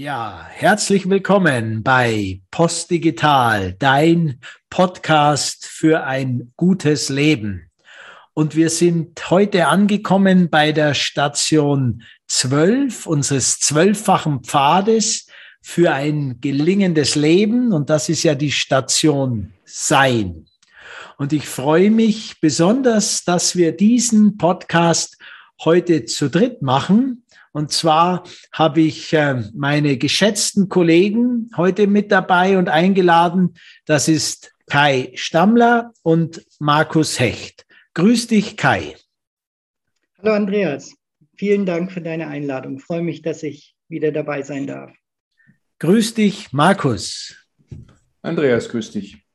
Ja, 0.00 0.46
herzlich 0.48 1.10
willkommen 1.10 1.82
bei 1.82 2.40
Postdigital, 2.52 3.72
dein 3.80 4.38
Podcast 4.70 5.66
für 5.66 6.04
ein 6.04 6.52
gutes 6.56 7.08
Leben. 7.08 7.68
Und 8.32 8.54
wir 8.54 8.70
sind 8.70 9.28
heute 9.28 9.66
angekommen 9.66 10.50
bei 10.50 10.70
der 10.70 10.94
Station 10.94 12.04
12 12.28 13.06
unseres 13.06 13.58
zwölffachen 13.58 14.44
Pfades 14.44 15.26
für 15.62 15.92
ein 15.92 16.40
gelingendes 16.40 17.16
Leben. 17.16 17.72
Und 17.72 17.90
das 17.90 18.08
ist 18.08 18.22
ja 18.22 18.36
die 18.36 18.52
Station 18.52 19.52
Sein. 19.64 20.46
Und 21.16 21.32
ich 21.32 21.48
freue 21.48 21.90
mich 21.90 22.38
besonders, 22.40 23.24
dass 23.24 23.56
wir 23.56 23.76
diesen 23.76 24.36
Podcast 24.36 25.18
heute 25.64 26.04
zu 26.04 26.30
dritt 26.30 26.62
machen 26.62 27.24
und 27.52 27.72
zwar 27.72 28.24
habe 28.52 28.80
ich 28.80 29.12
äh, 29.12 29.42
meine 29.54 29.96
geschätzten 29.96 30.68
Kollegen 30.68 31.50
heute 31.56 31.86
mit 31.86 32.12
dabei 32.12 32.58
und 32.58 32.68
eingeladen. 32.68 33.54
Das 33.86 34.08
ist 34.08 34.52
Kai 34.68 35.12
Stammler 35.14 35.92
und 36.02 36.44
Markus 36.58 37.18
Hecht. 37.18 37.66
Grüß 37.94 38.26
dich, 38.28 38.56
Kai. 38.56 38.96
Hallo, 40.18 40.34
Andreas. 40.34 40.94
Vielen 41.36 41.66
Dank 41.66 41.92
für 41.92 42.00
deine 42.00 42.26
Einladung. 42.26 42.78
Ich 42.78 42.84
freue 42.84 43.02
mich, 43.02 43.22
dass 43.22 43.42
ich 43.42 43.74
wieder 43.88 44.12
dabei 44.12 44.42
sein 44.42 44.66
darf. 44.66 44.92
Grüß 45.78 46.14
dich, 46.14 46.52
Markus. 46.52 47.36
Andreas, 48.22 48.68
grüß 48.68 48.90
dich. 48.90 49.27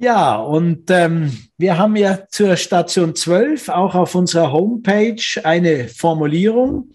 Ja, 0.00 0.36
und 0.36 0.92
ähm, 0.92 1.36
wir 1.56 1.76
haben 1.76 1.96
ja 1.96 2.28
zur 2.28 2.56
Station 2.56 3.16
12 3.16 3.68
auch 3.68 3.96
auf 3.96 4.14
unserer 4.14 4.52
Homepage 4.52 5.20
eine 5.42 5.88
Formulierung 5.88 6.92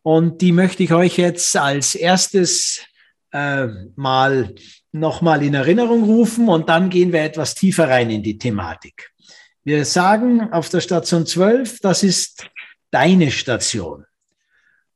und 0.00 0.40
die 0.40 0.52
möchte 0.52 0.82
ich 0.82 0.92
euch 0.94 1.18
jetzt 1.18 1.54
als 1.54 1.94
erstes 1.94 2.80
äh, 3.32 3.66
mal 3.94 4.54
nochmal 4.90 5.42
in 5.42 5.52
Erinnerung 5.52 6.04
rufen 6.04 6.48
und 6.48 6.70
dann 6.70 6.88
gehen 6.88 7.12
wir 7.12 7.24
etwas 7.24 7.54
tiefer 7.54 7.90
rein 7.90 8.08
in 8.08 8.22
die 8.22 8.38
Thematik. 8.38 9.10
Wir 9.62 9.84
sagen 9.84 10.50
auf 10.50 10.70
der 10.70 10.80
Station 10.80 11.26
12, 11.26 11.80
das 11.80 12.02
ist 12.02 12.46
deine 12.90 13.30
Station. 13.30 14.06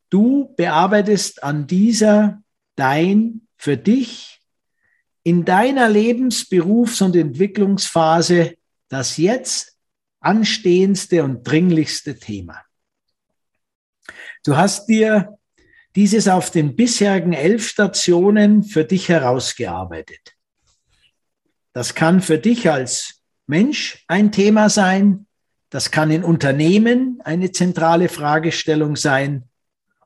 Du 0.09 0.55
bearbeitest 0.57 1.43
an 1.43 1.67
dieser 1.67 2.41
dein 2.75 3.43
für 3.59 3.77
dich 3.77 4.30
in 5.23 5.45
deiner 5.45 5.89
Lebens-, 5.89 6.49
Berufs- 6.49 7.03
und 7.03 7.17
Entwicklungsphase 7.17 8.57
das 8.89 9.17
jetzt 9.17 9.77
anstehendste 10.21 11.23
und 11.25 11.45
dringlichste 11.45 12.19
Thema. 12.19 12.63
Du 14.45 14.57
hast 14.57 14.87
dir 14.87 15.39
dieses 15.97 16.29
auf 16.29 16.51
den 16.51 16.77
bisherigen 16.77 17.33
elf 17.33 17.69
Stationen 17.69 18.63
für 18.63 18.85
dich 18.85 19.09
herausgearbeitet. 19.09 20.37
Das 21.73 21.95
kann 21.95 22.21
für 22.21 22.39
dich 22.39 22.71
als 22.71 23.23
Mensch 23.47 24.05
ein 24.07 24.33
Thema 24.33 24.69
sein, 24.69 25.27
das 25.71 25.93
kann 25.93 26.11
in 26.11 26.25
Unternehmen 26.25 27.21
eine 27.25 27.53
zentrale 27.53 28.09
Fragestellung 28.09 28.97
sein 28.97 29.45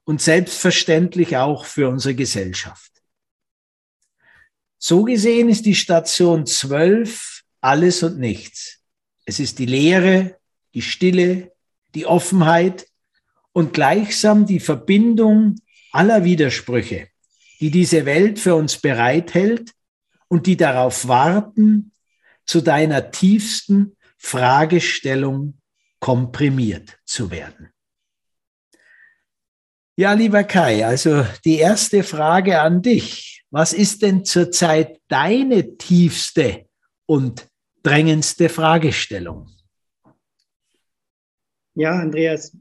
und 0.04 0.20
selbstverständlich 0.20 1.36
auch 1.38 1.64
für 1.64 1.88
unsere 1.88 2.14
Gesellschaft. 2.14 2.93
So 4.86 5.02
gesehen 5.04 5.48
ist 5.48 5.64
die 5.64 5.74
Station 5.74 6.44
12 6.44 7.40
alles 7.62 8.02
und 8.02 8.18
nichts. 8.18 8.80
Es 9.24 9.40
ist 9.40 9.58
die 9.58 9.64
Leere, 9.64 10.36
die 10.74 10.82
Stille, 10.82 11.52
die 11.94 12.04
Offenheit 12.04 12.86
und 13.52 13.72
gleichsam 13.72 14.44
die 14.44 14.60
Verbindung 14.60 15.56
aller 15.90 16.24
Widersprüche, 16.24 17.08
die 17.60 17.70
diese 17.70 18.04
Welt 18.04 18.38
für 18.38 18.56
uns 18.56 18.76
bereithält 18.76 19.70
und 20.28 20.46
die 20.46 20.58
darauf 20.58 21.08
warten, 21.08 21.92
zu 22.44 22.60
deiner 22.60 23.10
tiefsten 23.10 23.96
Fragestellung 24.18 25.54
komprimiert 25.98 26.98
zu 27.06 27.30
werden. 27.30 27.70
Ja, 29.96 30.12
lieber 30.12 30.44
Kai, 30.44 30.84
also 30.84 31.24
die 31.42 31.56
erste 31.56 32.02
Frage 32.02 32.60
an 32.60 32.82
dich. 32.82 33.43
Was 33.54 33.72
ist 33.72 34.02
denn 34.02 34.24
zurzeit 34.24 35.00
deine 35.06 35.76
tiefste 35.76 36.66
und 37.06 37.48
drängendste 37.84 38.48
Fragestellung? 38.48 39.48
Ja, 41.76 42.00
Andreas, 42.00 42.58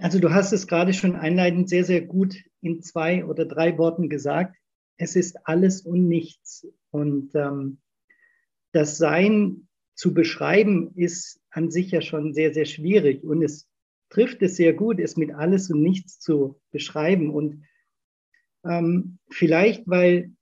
also 0.00 0.18
du 0.18 0.34
hast 0.34 0.52
es 0.52 0.66
gerade 0.66 0.92
schon 0.92 1.16
einleitend 1.16 1.70
sehr, 1.70 1.86
sehr 1.86 2.02
gut 2.02 2.36
in 2.60 2.82
zwei 2.82 3.24
oder 3.24 3.46
drei 3.46 3.78
Worten 3.78 4.10
gesagt. 4.10 4.54
Es 4.98 5.16
ist 5.16 5.38
alles 5.46 5.80
und 5.80 6.08
nichts. 6.08 6.66
Und 6.90 7.34
ähm, 7.34 7.78
das 8.72 8.98
Sein 8.98 9.66
zu 9.94 10.12
beschreiben 10.12 10.92
ist 10.94 11.40
an 11.48 11.70
sich 11.70 11.90
ja 11.90 12.02
schon 12.02 12.34
sehr, 12.34 12.52
sehr 12.52 12.66
schwierig. 12.66 13.24
Und 13.24 13.42
es 13.42 13.66
trifft 14.10 14.42
es 14.42 14.56
sehr 14.56 14.74
gut, 14.74 15.00
es 15.00 15.16
mit 15.16 15.32
alles 15.32 15.70
und 15.70 15.80
nichts 15.80 16.20
zu 16.20 16.60
beschreiben. 16.70 17.30
Und 17.30 17.64
ähm, 18.64 19.18
vielleicht, 19.30 19.86
weil, 19.86 20.32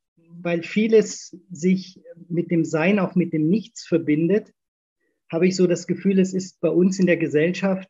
weil 0.41 0.63
vieles 0.63 1.37
sich 1.51 2.01
mit 2.29 2.51
dem 2.51 2.65
Sein, 2.65 2.99
auch 2.99 3.15
mit 3.15 3.33
dem 3.33 3.49
Nichts 3.49 3.87
verbindet, 3.87 4.53
habe 5.31 5.47
ich 5.47 5.57
so 5.57 5.67
das 5.67 5.87
Gefühl, 5.87 6.19
es 6.19 6.35
ist 6.35 6.61
bei 6.61 6.69
uns 6.69 6.99
in 6.99 7.07
der 7.07 7.17
Gesellschaft 7.17 7.89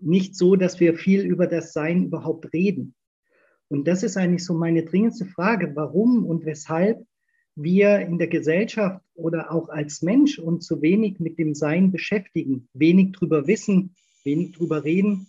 nicht 0.00 0.36
so, 0.36 0.56
dass 0.56 0.80
wir 0.80 0.94
viel 0.94 1.22
über 1.22 1.46
das 1.46 1.72
Sein 1.72 2.06
überhaupt 2.06 2.52
reden. 2.52 2.94
Und 3.68 3.88
das 3.88 4.02
ist 4.02 4.16
eigentlich 4.16 4.44
so 4.44 4.54
meine 4.54 4.84
dringendste 4.84 5.24
Frage, 5.26 5.74
warum 5.74 6.26
und 6.26 6.44
weshalb 6.44 7.06
wir 7.56 8.00
in 8.00 8.18
der 8.18 8.26
Gesellschaft 8.26 9.04
oder 9.14 9.52
auch 9.52 9.68
als 9.68 10.02
Mensch 10.02 10.38
uns 10.38 10.66
so 10.66 10.82
wenig 10.82 11.20
mit 11.20 11.38
dem 11.38 11.54
Sein 11.54 11.92
beschäftigen, 11.92 12.68
wenig 12.74 13.12
drüber 13.12 13.46
wissen, 13.46 13.94
wenig 14.24 14.52
drüber 14.52 14.84
reden 14.84 15.28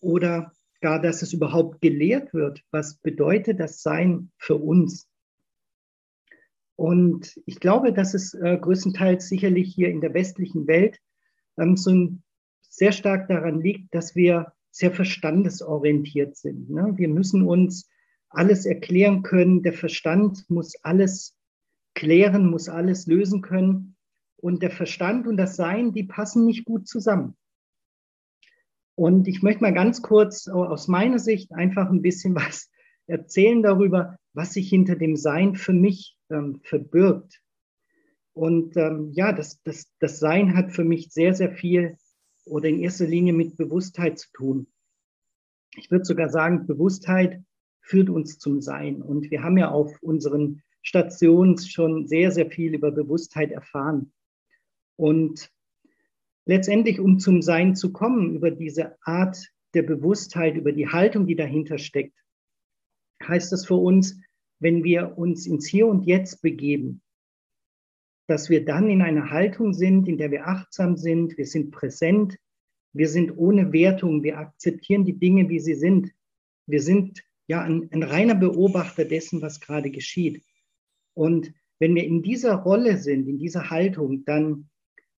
oder 0.00 0.52
gar, 0.80 1.00
dass 1.00 1.22
es 1.22 1.32
überhaupt 1.32 1.80
gelehrt 1.80 2.32
wird, 2.34 2.62
was 2.70 2.96
bedeutet 2.96 3.60
das 3.60 3.82
Sein 3.82 4.30
für 4.38 4.56
uns. 4.56 5.08
Und 6.76 7.38
ich 7.44 7.60
glaube, 7.60 7.92
dass 7.92 8.14
es 8.14 8.32
äh, 8.34 8.56
größtenteils 8.58 9.28
sicherlich 9.28 9.74
hier 9.74 9.90
in 9.90 10.00
der 10.00 10.14
westlichen 10.14 10.66
Welt 10.66 10.98
ähm, 11.58 11.76
so 11.76 11.90
ein, 11.90 12.22
sehr 12.72 12.92
stark 12.92 13.28
daran 13.28 13.60
liegt, 13.60 13.94
dass 13.94 14.14
wir 14.14 14.52
sehr 14.70 14.92
verstandesorientiert 14.92 16.36
sind. 16.36 16.70
Ne? 16.70 16.92
Wir 16.96 17.08
müssen 17.08 17.46
uns 17.46 17.90
alles 18.30 18.64
erklären 18.64 19.22
können. 19.22 19.62
Der 19.62 19.72
Verstand 19.72 20.48
muss 20.48 20.76
alles 20.82 21.36
klären, 21.94 22.48
muss 22.48 22.68
alles 22.68 23.06
lösen 23.06 23.42
können. 23.42 23.96
Und 24.36 24.62
der 24.62 24.70
Verstand 24.70 25.26
und 25.26 25.36
das 25.36 25.56
Sein, 25.56 25.92
die 25.92 26.04
passen 26.04 26.46
nicht 26.46 26.64
gut 26.64 26.88
zusammen. 26.88 27.36
Und 29.00 29.28
ich 29.28 29.42
möchte 29.42 29.62
mal 29.62 29.72
ganz 29.72 30.02
kurz 30.02 30.46
aus 30.46 30.86
meiner 30.86 31.18
Sicht 31.18 31.52
einfach 31.52 31.88
ein 31.88 32.02
bisschen 32.02 32.34
was 32.34 32.70
erzählen 33.06 33.62
darüber, 33.62 34.18
was 34.34 34.52
sich 34.52 34.68
hinter 34.68 34.94
dem 34.94 35.16
Sein 35.16 35.54
für 35.54 35.72
mich 35.72 36.18
ähm, 36.28 36.60
verbirgt. 36.64 37.40
Und 38.34 38.76
ähm, 38.76 39.08
ja, 39.12 39.32
das, 39.32 39.62
das, 39.62 39.90
das 40.00 40.18
Sein 40.18 40.54
hat 40.54 40.72
für 40.72 40.84
mich 40.84 41.08
sehr, 41.12 41.32
sehr 41.32 41.50
viel 41.50 41.96
oder 42.44 42.68
in 42.68 42.80
erster 42.80 43.06
Linie 43.06 43.32
mit 43.32 43.56
Bewusstheit 43.56 44.18
zu 44.18 44.28
tun. 44.34 44.66
Ich 45.76 45.90
würde 45.90 46.04
sogar 46.04 46.28
sagen, 46.28 46.66
Bewusstheit 46.66 47.42
führt 47.80 48.10
uns 48.10 48.36
zum 48.36 48.60
Sein. 48.60 49.00
Und 49.00 49.30
wir 49.30 49.42
haben 49.42 49.56
ja 49.56 49.70
auf 49.70 49.96
unseren 50.02 50.62
Stationen 50.82 51.56
schon 51.56 52.06
sehr, 52.06 52.32
sehr 52.32 52.50
viel 52.50 52.74
über 52.74 52.90
Bewusstheit 52.90 53.50
erfahren. 53.50 54.12
Und 54.96 55.50
letztendlich, 56.46 57.00
um 57.00 57.18
zum 57.18 57.42
Sein 57.42 57.76
zu 57.76 57.92
kommen, 57.92 58.34
über 58.34 58.50
diese 58.50 58.96
Art 59.02 59.50
der 59.74 59.82
Bewusstheit, 59.82 60.56
über 60.56 60.72
die 60.72 60.88
Haltung, 60.88 61.26
die 61.26 61.36
dahinter 61.36 61.78
steckt, 61.78 62.16
heißt 63.26 63.52
das 63.52 63.66
für 63.66 63.76
uns, 63.76 64.20
wenn 64.58 64.84
wir 64.84 65.16
uns 65.16 65.46
ins 65.46 65.66
Hier 65.66 65.86
und 65.86 66.04
Jetzt 66.04 66.42
begeben, 66.42 67.02
dass 68.26 68.48
wir 68.48 68.64
dann 68.64 68.88
in 68.88 69.02
einer 69.02 69.30
Haltung 69.30 69.72
sind, 69.74 70.06
in 70.06 70.18
der 70.18 70.30
wir 70.30 70.46
achtsam 70.46 70.96
sind, 70.96 71.36
wir 71.36 71.46
sind 71.46 71.70
präsent, 71.72 72.38
wir 72.92 73.08
sind 73.08 73.36
ohne 73.36 73.72
Wertung, 73.72 74.22
wir 74.22 74.38
akzeptieren 74.38 75.04
die 75.04 75.18
Dinge, 75.18 75.48
wie 75.48 75.60
sie 75.60 75.74
sind. 75.74 76.12
Wir 76.66 76.82
sind 76.82 77.22
ja 77.46 77.62
ein, 77.62 77.88
ein 77.92 78.02
reiner 78.02 78.34
Beobachter 78.34 79.04
dessen, 79.04 79.42
was 79.42 79.60
gerade 79.60 79.90
geschieht. 79.90 80.44
Und 81.14 81.52
wenn 81.78 81.94
wir 81.94 82.04
in 82.04 82.22
dieser 82.22 82.54
Rolle 82.54 82.98
sind, 82.98 83.28
in 83.28 83.38
dieser 83.38 83.70
Haltung, 83.70 84.24
dann 84.24 84.68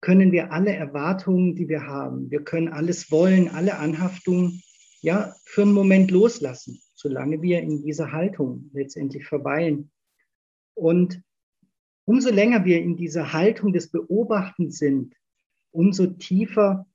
können 0.01 0.31
wir 0.31 0.51
alle 0.51 0.75
Erwartungen, 0.75 1.55
die 1.55 1.69
wir 1.69 1.85
haben, 1.85 2.31
wir 2.31 2.43
können 2.43 2.69
alles 2.69 3.11
wollen, 3.11 3.49
alle 3.49 3.77
Anhaftungen, 3.77 4.61
ja, 5.01 5.33
für 5.45 5.61
einen 5.61 5.73
Moment 5.73 6.11
loslassen, 6.11 6.79
solange 6.93 7.41
wir 7.41 7.61
in 7.61 7.83
dieser 7.83 8.11
Haltung 8.11 8.69
letztendlich 8.73 9.25
verweilen. 9.25 9.91
Und 10.73 11.23
umso 12.05 12.31
länger 12.31 12.65
wir 12.65 12.81
in 12.81 12.97
dieser 12.97 13.33
Haltung 13.33 13.73
des 13.73 13.89
Beobachtens 13.91 14.77
sind, 14.77 15.15
umso 15.71 16.07
tiefer 16.07 16.87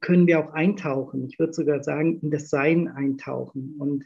können 0.00 0.26
wir 0.26 0.40
auch 0.40 0.52
eintauchen. 0.52 1.26
Ich 1.28 1.38
würde 1.38 1.52
sogar 1.52 1.82
sagen, 1.82 2.20
in 2.20 2.30
das 2.30 2.50
Sein 2.50 2.88
eintauchen. 2.88 3.76
Und 3.78 4.04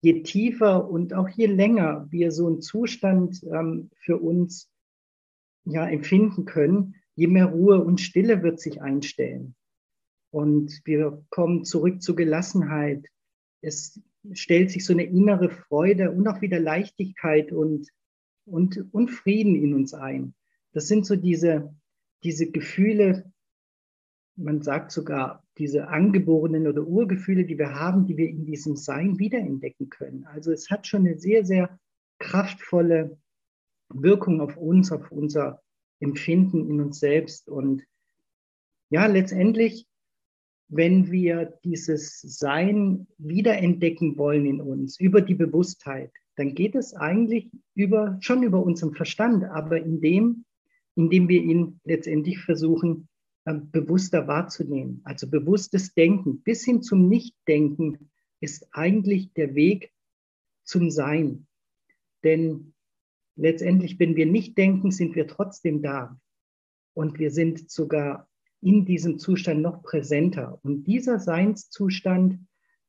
je 0.00 0.22
tiefer 0.22 0.88
und 0.88 1.12
auch 1.14 1.28
je 1.28 1.46
länger 1.46 2.06
wir 2.10 2.32
so 2.32 2.46
einen 2.46 2.62
Zustand 2.62 3.42
ähm, 3.52 3.90
für 3.98 4.18
uns 4.18 4.70
ja, 5.64 5.86
empfinden 5.86 6.44
können, 6.44 6.94
je 7.16 7.26
mehr 7.26 7.46
Ruhe 7.46 7.82
und 7.82 8.00
Stille 8.00 8.42
wird 8.42 8.60
sich 8.60 8.80
einstellen. 8.80 9.56
Und 10.30 10.80
wir 10.84 11.24
kommen 11.30 11.64
zurück 11.64 12.02
zur 12.02 12.14
Gelassenheit. 12.14 13.06
Es 13.62 14.00
stellt 14.32 14.70
sich 14.70 14.84
so 14.84 14.92
eine 14.92 15.04
innere 15.04 15.50
Freude 15.50 16.10
und 16.12 16.28
auch 16.28 16.40
wieder 16.42 16.60
Leichtigkeit 16.60 17.52
und, 17.52 17.88
und, 18.44 18.92
und 18.92 19.10
Frieden 19.10 19.54
in 19.54 19.74
uns 19.74 19.94
ein. 19.94 20.34
Das 20.72 20.88
sind 20.88 21.06
so 21.06 21.16
diese, 21.16 21.74
diese 22.22 22.50
Gefühle, 22.50 23.32
man 24.36 24.60
sagt 24.60 24.92
sogar, 24.92 25.42
diese 25.56 25.88
angeborenen 25.88 26.66
oder 26.66 26.86
Urgefühle, 26.86 27.46
die 27.46 27.56
wir 27.56 27.74
haben, 27.74 28.06
die 28.06 28.18
wir 28.18 28.28
in 28.28 28.44
diesem 28.44 28.76
Sein 28.76 29.18
wiederentdecken 29.18 29.88
können. 29.88 30.26
Also 30.26 30.52
es 30.52 30.70
hat 30.70 30.86
schon 30.86 31.06
eine 31.06 31.18
sehr, 31.18 31.46
sehr 31.46 31.78
kraftvolle 32.18 33.18
Wirkung 33.88 34.42
auf 34.42 34.58
uns, 34.58 34.92
auf 34.92 35.10
unser 35.10 35.62
Empfinden 36.00 36.68
in 36.68 36.80
uns 36.80 37.00
selbst. 37.00 37.48
Und 37.48 37.82
ja, 38.90 39.06
letztendlich, 39.06 39.86
wenn 40.68 41.10
wir 41.10 41.58
dieses 41.64 42.20
Sein 42.20 43.06
wiederentdecken 43.18 44.16
wollen 44.18 44.46
in 44.46 44.60
uns, 44.60 44.98
über 45.00 45.20
die 45.20 45.34
Bewusstheit, 45.34 46.12
dann 46.36 46.54
geht 46.54 46.74
es 46.74 46.94
eigentlich 46.94 47.50
über, 47.74 48.18
schon 48.20 48.42
über 48.42 48.62
unseren 48.62 48.94
Verstand, 48.94 49.44
aber 49.44 49.80
indem, 49.80 50.44
indem 50.94 51.28
wir 51.28 51.42
ihn 51.42 51.80
letztendlich 51.84 52.38
versuchen, 52.38 53.08
ähm, 53.46 53.70
bewusster 53.70 54.26
wahrzunehmen. 54.26 55.00
Also 55.04 55.28
bewusstes 55.28 55.94
Denken 55.94 56.42
bis 56.42 56.64
hin 56.64 56.82
zum 56.82 57.08
Nichtdenken 57.08 58.10
ist 58.40 58.68
eigentlich 58.72 59.32
der 59.34 59.54
Weg 59.54 59.92
zum 60.64 60.90
Sein. 60.90 61.46
Denn 62.24 62.74
letztendlich, 63.36 63.98
wenn 63.98 64.16
wir 64.16 64.26
nicht 64.26 64.58
denken, 64.58 64.90
sind 64.90 65.14
wir 65.14 65.26
trotzdem 65.26 65.82
da. 65.82 66.18
Und 66.94 67.18
wir 67.18 67.30
sind 67.30 67.70
sogar 67.70 68.28
in 68.60 68.84
diesem 68.84 69.18
Zustand 69.18 69.60
noch 69.60 69.82
präsenter. 69.82 70.58
Und 70.62 70.84
dieser 70.84 71.20
Seinszustand, 71.20 72.40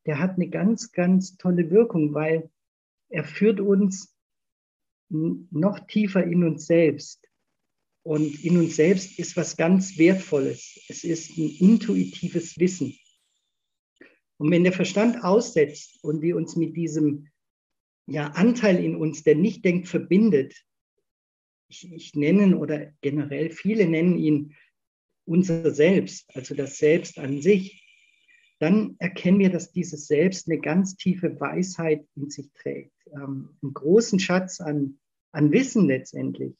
der 0.06 0.20
hat 0.20 0.36
eine 0.36 0.50
ganz, 0.50 0.92
ganz 0.92 1.38
tolle 1.38 1.70
Wirkung, 1.70 2.14
weil 2.14 2.50
er 3.10 3.24
führt 3.24 3.60
uns 3.60 4.16
noch 5.10 5.80
tiefer 5.88 6.24
in 6.24 6.44
uns 6.44 6.66
selbst. 6.66 7.30
Und 8.04 8.44
in 8.44 8.58
uns 8.58 8.78
selbst 8.78 9.20
ist 9.20 9.36
was 9.36 9.58
ganz 9.58 9.98
Wertvolles. 9.98 10.80
Es 10.88 11.04
ist 11.04 11.38
ein 11.38 11.50
intuitives 11.60 12.58
Wissen. 12.58 12.98
Und 14.38 14.52
wenn 14.52 14.64
der 14.64 14.74
Verstand 14.74 15.24
aussetzt 15.24 16.02
und 16.04 16.22
wir 16.22 16.38
uns 16.38 16.56
mit 16.56 16.78
diesem 16.78 17.28
ja, 18.08 18.28
Anteil 18.28 18.84
in 18.84 18.96
uns, 18.96 19.24
der 19.24 19.36
nicht 19.36 19.64
denkt, 19.66 19.88
verbindet, 19.88 20.56
ich, 21.68 21.92
ich 21.92 22.16
nenne 22.16 22.58
oder 22.58 22.94
generell 23.02 23.52
viele 23.52 23.88
nennen 23.88 24.18
ihn 24.18 24.56
unser 25.26 25.72
Selbst, 25.72 26.34
also 26.34 26.56
das 26.56 26.78
Selbst 26.78 27.20
an 27.20 27.42
sich, 27.42 27.84
dann 28.60 28.96
erkennen 29.00 29.40
wir, 29.40 29.52
dass 29.52 29.72
dieses 29.72 30.08
Selbst 30.08 30.50
eine 30.50 30.60
ganz 30.60 30.96
tiefe 30.96 31.40
Weisheit 31.40 32.08
in 32.16 32.30
sich 32.30 32.52
trägt, 32.54 32.94
ähm, 33.14 33.58
einen 33.62 33.74
großen 33.74 34.20
Schatz 34.20 34.62
an, 34.62 35.00
an 35.32 35.52
Wissen 35.52 35.88
letztendlich. 35.88 36.56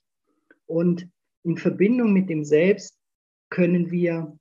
Und 0.66 1.10
in 1.44 1.58
Verbindung 1.58 2.14
mit 2.14 2.30
dem 2.30 2.44
Selbst 2.44 3.00
können 3.50 3.90
wir 3.90 4.38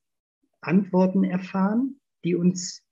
Antworten 0.61 1.23
erfahren, 1.23 2.01
die 2.25 2.35
uns 2.35 2.83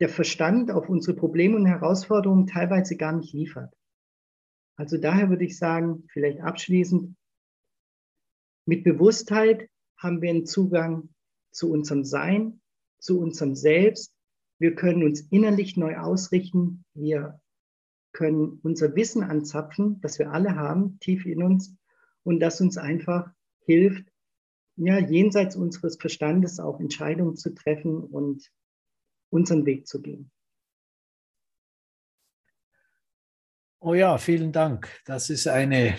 der 0.00 0.08
Verstand 0.08 0.70
auf 0.70 0.88
unsere 0.88 1.16
Probleme 1.16 1.56
und 1.56 1.66
Herausforderungen 1.66 2.46
teilweise 2.46 2.96
gar 2.96 3.12
nicht 3.12 3.32
liefert. 3.32 3.74
Also 4.76 4.96
daher 4.96 5.28
würde 5.28 5.44
ich 5.44 5.58
sagen, 5.58 6.04
vielleicht 6.12 6.40
abschließend, 6.40 7.16
mit 8.64 8.84
Bewusstheit 8.84 9.68
haben 9.96 10.22
wir 10.22 10.30
einen 10.30 10.46
Zugang 10.46 11.08
zu 11.50 11.70
unserem 11.70 12.04
Sein, 12.04 12.60
zu 13.00 13.18
unserem 13.18 13.54
Selbst. 13.54 14.14
Wir 14.58 14.74
können 14.74 15.02
uns 15.02 15.22
innerlich 15.30 15.76
neu 15.76 15.96
ausrichten. 15.96 16.84
Wir 16.94 17.40
können 18.12 18.60
unser 18.62 18.94
Wissen 18.94 19.22
anzapfen, 19.22 20.00
das 20.00 20.18
wir 20.18 20.32
alle 20.32 20.54
haben, 20.54 20.98
tief 21.00 21.26
in 21.26 21.42
uns, 21.42 21.76
und 22.24 22.40
das 22.40 22.60
uns 22.60 22.76
einfach 22.76 23.30
hilft, 23.64 24.06
ja, 24.76 24.98
jenseits 24.98 25.56
unseres 25.56 25.96
Verstandes 25.96 26.60
auch 26.60 26.78
Entscheidungen 26.78 27.36
zu 27.36 27.54
treffen 27.54 28.04
und 28.04 28.50
unseren 29.30 29.66
Weg 29.66 29.86
zu 29.86 30.00
gehen. 30.00 30.30
Oh 33.80 33.94
ja, 33.94 34.18
vielen 34.18 34.52
Dank. 34.52 34.88
Das 35.04 35.30
ist 35.30 35.46
eine 35.46 35.96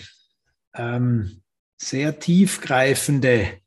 ähm, 0.74 1.42
sehr 1.76 2.18
tiefgreifende 2.18 3.60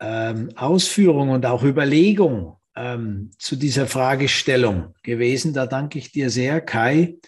ähm, 0.00 0.50
Ausführung 0.56 1.30
und 1.30 1.46
auch 1.46 1.62
Überlegung 1.62 2.56
ähm, 2.74 3.30
zu 3.38 3.56
dieser 3.56 3.86
Fragestellung 3.86 4.94
gewesen. 5.02 5.52
Da 5.54 5.66
danke 5.66 5.98
ich 5.98 6.10
dir 6.10 6.30
sehr, 6.30 6.60
Kai. 6.60 7.18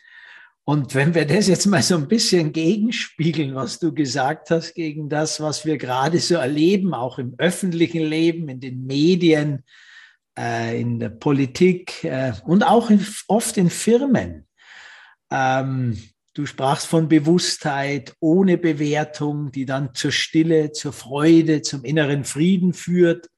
Und 0.65 0.95
wenn 0.95 1.15
wir 1.15 1.25
das 1.25 1.49
jetzt 1.49 1.67
mal 1.67 1.83
so 1.83 1.97
ein 1.97 2.07
bisschen 2.07 2.53
gegenspiegeln, 2.53 3.55
was 3.55 3.79
du 3.79 3.93
gesagt 3.93 4.51
hast, 4.51 4.75
gegen 4.75 5.09
das, 5.09 5.41
was 5.41 5.65
wir 5.65 5.79
gerade 5.79 6.19
so 6.19 6.37
erleben, 6.37 6.95
auch 6.95 7.19
im 7.19 7.35
öffentlichen 7.39 8.03
Leben, 8.03 8.49
in 8.49 8.61
den 8.61 8.87
Medien, 8.87 9.65
äh, 10.41 10.81
in 10.81 10.99
der 10.99 11.11
Politik 11.11 12.03
äh, 12.05 12.33
und 12.47 12.63
auch 12.63 12.89
in, 12.89 13.07
oft 13.29 13.59
in 13.59 13.69
Firmen. 13.69 14.47
Ähm, 15.31 16.03
du 16.33 16.47
sprachst 16.47 16.87
von 16.87 17.09
Bewusstheit 17.09 18.15
ohne 18.21 18.57
Bewertung, 18.57 19.53
die 19.53 19.67
dann 19.67 19.95
zur 19.95 20.13
Stille, 20.13 20.73
zur 20.73 20.95
Freude, 20.95 21.61
zum 21.61 21.85
inneren 21.85 22.25
Frieden 22.25 22.73
führt 22.73 23.29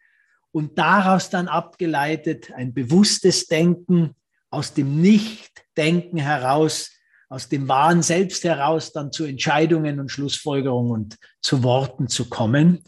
und 0.52 0.78
daraus 0.78 1.28
dann 1.28 1.48
abgeleitet 1.48 2.52
ein 2.52 2.72
bewusstes 2.72 3.46
Denken 3.46 4.14
aus 4.50 4.74
dem 4.74 5.00
Nichtdenken 5.00 6.18
heraus 6.18 6.90
aus 7.32 7.48
dem 7.48 7.66
wahren 7.66 8.02
Selbst 8.02 8.44
heraus 8.44 8.92
dann 8.92 9.10
zu 9.10 9.24
Entscheidungen 9.24 10.00
und 10.00 10.10
Schlussfolgerungen 10.10 10.92
und 10.92 11.16
zu 11.40 11.62
Worten 11.62 12.08
zu 12.08 12.28
kommen. 12.28 12.84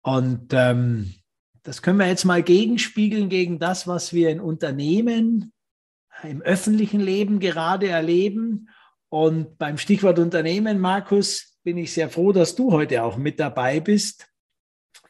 Und 0.00 0.54
ähm, 0.54 1.19
das 1.62 1.82
können 1.82 1.98
wir 1.98 2.06
jetzt 2.06 2.24
mal 2.24 2.42
gegenspiegeln 2.42 3.28
gegen 3.28 3.58
das, 3.58 3.86
was 3.86 4.12
wir 4.12 4.30
in 4.30 4.40
Unternehmen, 4.40 5.52
im 6.22 6.42
öffentlichen 6.42 7.00
Leben 7.00 7.40
gerade 7.40 7.88
erleben. 7.88 8.68
Und 9.08 9.58
beim 9.58 9.78
Stichwort 9.78 10.18
Unternehmen, 10.18 10.78
Markus, 10.78 11.58
bin 11.62 11.76
ich 11.76 11.92
sehr 11.92 12.08
froh, 12.08 12.32
dass 12.32 12.54
du 12.54 12.72
heute 12.72 13.02
auch 13.02 13.16
mit 13.16 13.40
dabei 13.40 13.80
bist. 13.80 14.28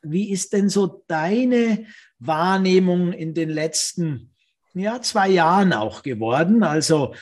Wie 0.03 0.31
ist 0.31 0.53
denn 0.53 0.69
so 0.69 1.05
deine 1.07 1.87
Wahrnehmung 2.19 3.13
in 3.13 3.35
den 3.35 3.51
letzten 3.51 4.35
ja, 4.75 5.03
zwei 5.03 5.29
Jahren 5.29 5.73
auch 5.73 6.03
geworden? 6.03 6.63
Also 6.63 7.15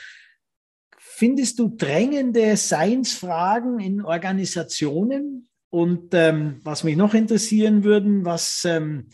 Findest 1.19 1.59
du 1.59 1.67
drängende 1.67 2.55
Seinsfragen 2.55 3.81
in 3.81 4.01
Organisationen? 4.05 5.49
Und 5.69 6.13
ähm, 6.13 6.59
was 6.63 6.83
mich 6.83 6.95
noch 6.95 7.13
interessieren 7.13 7.83
würde, 7.83 8.25
was 8.25 8.65
ähm, 8.65 9.09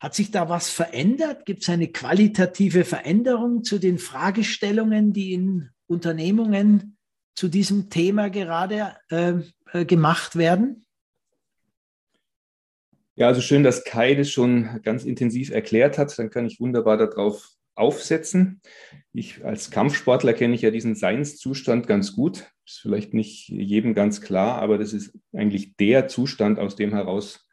hat 0.00 0.14
sich 0.14 0.30
da 0.30 0.48
was 0.48 0.68
verändert? 0.68 1.46
Gibt 1.46 1.62
es 1.62 1.68
eine 1.68 1.88
qualitative 1.88 2.84
Veränderung 2.84 3.64
zu 3.64 3.78
den 3.78 3.98
Fragestellungen, 3.98 5.12
die 5.12 5.32
in 5.32 5.70
Unternehmungen 5.86 6.98
zu 7.34 7.48
diesem 7.48 7.88
Thema 7.88 8.28
gerade 8.28 8.96
äh, 9.10 9.34
äh, 9.72 9.84
gemacht 9.84 10.36
werden? 10.36 10.84
Ja, 13.14 13.28
also 13.28 13.40
schön, 13.40 13.62
dass 13.62 13.84
Kai 13.84 14.14
das 14.14 14.30
schon 14.30 14.80
ganz 14.82 15.04
intensiv 15.04 15.50
erklärt 15.50 15.98
hat. 15.98 16.18
Dann 16.18 16.30
kann 16.30 16.46
ich 16.46 16.60
wunderbar 16.60 16.96
darauf 16.96 17.50
aufsetzen. 17.74 18.60
Ich 19.12 19.44
als 19.44 19.70
Kampfsportler 19.70 20.32
kenne 20.32 20.54
ich 20.54 20.62
ja 20.62 20.70
diesen 20.70 20.94
Seinszustand 20.94 21.86
ganz 21.86 22.14
gut. 22.14 22.50
Ist 22.66 22.80
vielleicht 22.80 23.14
nicht 23.14 23.48
jedem 23.48 23.94
ganz 23.94 24.20
klar, 24.20 24.60
aber 24.60 24.78
das 24.78 24.92
ist 24.92 25.18
eigentlich 25.32 25.76
der 25.76 26.08
Zustand, 26.08 26.58
aus 26.58 26.76
dem 26.76 26.92
heraus 26.92 27.48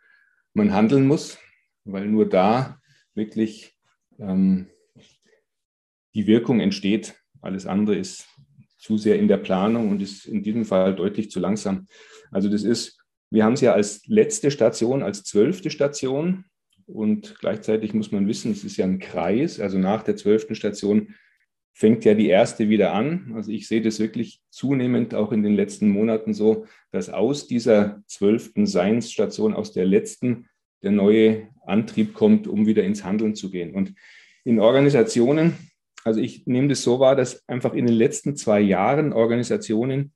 man 0.54 0.74
handeln 0.74 1.08
muss, 1.08 1.38
weil 1.84 2.08
nur 2.08 2.28
da 2.28 2.80
wirklich 3.14 3.76
ähm, 4.20 4.68
die 6.14 6.28
Wirkung 6.28 6.60
entsteht. 6.60 7.16
Alles 7.42 7.66
andere 7.66 7.96
ist 7.96 8.28
zu 8.78 8.98
sehr 8.98 9.20
in 9.20 9.28
der 9.28 9.38
Planung 9.38 9.90
und 9.90 10.02
ist 10.02 10.26
in 10.26 10.44
diesem 10.44 10.66
Fall 10.66 10.96
deutlich 10.96 11.30
zu 11.32 11.40
langsam. 11.40 11.88
Also 12.32 12.50
das 12.50 12.64
ist, 12.64 13.00
wir 13.30 13.44
haben 13.44 13.54
es 13.54 13.62
ja 13.62 13.74
als 13.74 14.06
letzte 14.08 14.52
Station, 14.52 15.04
als 15.04 15.24
zwölfte 15.24 15.70
Station 15.70 16.46
und 16.92 17.36
gleichzeitig 17.40 17.94
muss 17.94 18.12
man 18.12 18.28
wissen, 18.28 18.52
es 18.52 18.64
ist 18.64 18.78
ja 18.78 18.86
ein 18.86 19.00
Kreis. 19.00 19.60
Also 19.60 19.78
nach 19.78 20.04
der 20.04 20.16
zwölften 20.16 20.56
Station 20.56 21.16
fängt 21.74 22.04
ja 22.04 22.14
die 22.14 22.28
erste 22.28 22.68
wieder 22.68 22.94
an. 22.94 23.32
Also 23.36 23.52
ich 23.52 23.68
sehe 23.68 23.82
das 23.82 24.00
wirklich 24.00 24.42
zunehmend 24.50 25.14
auch 25.14 25.32
in 25.32 25.44
den 25.44 25.56
letzten 25.56 25.90
Monaten 25.90 26.34
so, 26.34 26.66
dass 26.92 27.10
aus 27.10 27.48
dieser 27.48 28.02
zwölften 28.08 28.66
Seinsstation, 28.66 29.54
aus 29.54 29.72
der 29.72 29.86
letzten, 29.86 30.48
der 30.84 30.92
neue 30.92 31.48
Antrieb 31.66 32.14
kommt, 32.14 32.48
um 32.48 32.66
wieder 32.66 32.84
ins 32.84 33.04
Handeln 33.04 33.36
zu 33.36 33.50
gehen. 33.50 33.74
Und 33.74 33.94
in 34.44 34.60
Organisationen 34.60 35.54
Also 36.04 36.22
ich 36.22 36.48
nehme 36.48 36.70
das 36.70 36.82
so 36.82 37.00
wahr, 37.00 37.16
dass 37.16 37.48
einfach 37.48 37.74
in 37.74 37.86
den 37.86 37.96
letzten 37.96 38.36
zwei 38.36 38.62
Jahren 38.62 39.14
Organisationen 39.14 40.14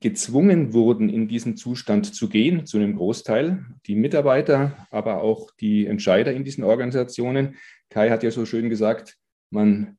gezwungen 0.00 0.72
wurden, 0.72 1.08
in 1.08 1.28
diesen 1.28 1.56
Zustand 1.56 2.14
zu 2.14 2.28
gehen, 2.28 2.66
zu 2.66 2.78
einem 2.78 2.96
Großteil. 2.96 3.64
Die 3.86 3.96
Mitarbeiter, 3.96 4.86
aber 4.90 5.22
auch 5.22 5.50
die 5.60 5.86
Entscheider 5.86 6.32
in 6.32 6.44
diesen 6.44 6.64
Organisationen. 6.64 7.56
Kai 7.90 8.10
hat 8.10 8.22
ja 8.22 8.30
so 8.30 8.46
schön 8.46 8.70
gesagt, 8.70 9.16
man 9.50 9.96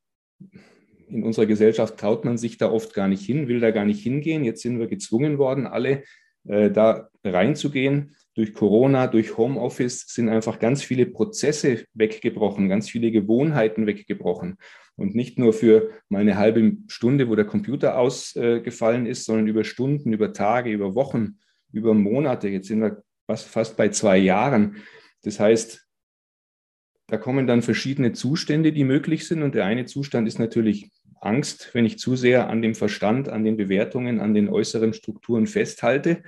in 1.10 1.24
unserer 1.24 1.48
Gesellschaft 1.48 1.98
traut 1.98 2.24
man 2.24 2.38
sich 2.38 2.58
da 2.58 2.72
oft 2.72 2.94
gar 2.94 3.08
nicht 3.08 3.26
hin, 3.26 3.48
will 3.48 3.60
da 3.60 3.72
gar 3.72 3.86
nicht 3.86 4.02
hingehen. 4.02 4.44
Jetzt 4.44 4.62
sind 4.62 4.80
wir 4.80 4.88
gezwungen 4.88 5.38
worden, 5.38 5.68
alle 5.68 6.04
äh, 6.48 6.70
da 6.70 7.10
reinzugehen. 7.24 8.16
Durch 8.36 8.54
Corona, 8.54 9.08
durch 9.08 9.38
Homeoffice 9.38 10.06
sind 10.08 10.30
einfach 10.30 10.60
ganz 10.60 10.84
viele 10.84 11.08
Prozesse 11.08 11.84
weggebrochen, 11.94 12.70
ganz 12.70 12.90
viele 12.90 13.12
Gewohnheiten 13.12 13.86
weggebrochen. 13.88 14.58
Und 15.00 15.16
nicht 15.16 15.40
nur 15.40 15.54
für 15.54 15.92
mal 16.10 16.20
eine 16.20 16.38
halbe 16.38 16.74
Stunde, 16.88 17.30
wo 17.30 17.36
der 17.36 17.46
Computer 17.46 17.98
ausgefallen 17.98 19.06
ist, 19.06 19.24
sondern 19.24 19.48
über 19.48 19.64
Stunden, 19.64 20.12
über 20.12 20.34
Tage, 20.34 20.72
über 20.72 20.94
Wochen, 20.94 21.40
über 21.72 21.94
Monate. 21.94 22.50
Jetzt 22.50 22.68
sind 22.68 22.82
wir 22.82 23.02
fast 23.28 23.78
bei 23.78 23.90
zwei 23.90 24.18
Jahren. 24.18 24.76
Das 25.24 25.40
heißt, 25.40 25.88
da 27.08 27.18
kommen 27.18 27.48
dann 27.48 27.62
verschiedene 27.62 28.12
Zustände, 28.12 28.74
die 28.74 28.84
möglich 28.84 29.26
sind. 29.26 29.42
Und 29.42 29.56
der 29.56 29.66
eine 29.66 29.86
Zustand 29.86 30.28
ist 30.28 30.38
natürlich 30.38 30.92
Angst, 31.22 31.70
wenn 31.74 31.86
ich 31.86 31.98
zu 31.98 32.18
sehr 32.18 32.50
an 32.50 32.62
dem 32.62 32.76
Verstand, 32.76 33.30
an 33.30 33.46
den 33.46 33.56
Bewertungen, 33.56 34.20
an 34.20 34.34
den 34.34 34.50
äußeren 34.50 34.92
Strukturen 34.94 35.48
festhalte. 35.48 36.24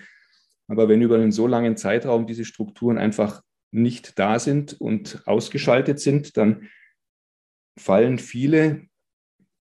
Aber 0.70 0.88
wenn 0.88 1.02
über 1.02 1.16
einen 1.16 1.34
so 1.34 1.46
langen 1.46 1.76
Zeitraum 1.76 2.26
diese 2.26 2.46
Strukturen 2.46 2.98
einfach 2.98 3.42
nicht 3.72 4.18
da 4.18 4.40
sind 4.40 4.80
und 4.80 5.24
ausgeschaltet 5.26 6.00
sind, 6.00 6.38
dann 6.38 6.70
fallen 7.78 8.20
viele 8.20 8.88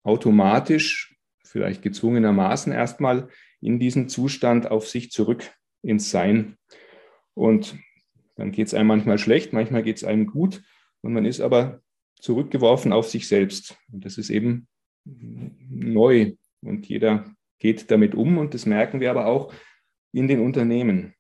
automatisch, 0.03 1.17
vielleicht 1.45 1.83
gezwungenermaßen 1.83 2.73
erstmal 2.73 3.29
in 3.61 3.79
diesen 3.79 4.09
Zustand 4.09 4.71
auf 4.71 4.89
sich 4.89 5.11
zurück 5.11 5.51
ins 5.83 6.11
Sein. 6.11 6.57
Und 7.35 7.79
dann 8.37 8.53
geht 8.53 8.69
es 8.69 8.75
einem 8.75 8.89
manchmal 8.89 9.19
schlecht, 9.19 9.53
manchmal 9.53 9.83
geht 9.83 9.97
es 9.97 10.05
einem 10.05 10.27
gut 10.27 10.63
und 11.01 11.13
man 11.13 11.25
ist 11.25 11.41
aber 11.41 11.81
zurückgeworfen 12.21 12.93
auf 12.93 13.09
sich 13.09 13.29
selbst. 13.29 13.77
Und 13.93 14.05
das 14.05 14.19
ist 14.19 14.31
eben 14.31 14.69
neu 15.05 16.35
und 16.63 16.89
jeder 16.89 17.35
geht 17.59 17.91
damit 17.91 18.15
um 18.15 18.39
und 18.39 18.55
das 18.55 18.67
merken 18.67 19.01
wir 19.01 19.11
aber 19.11 19.27
auch 19.27 19.53
in 20.13 20.29
den 20.29 20.41
Unternehmen. 20.41 21.15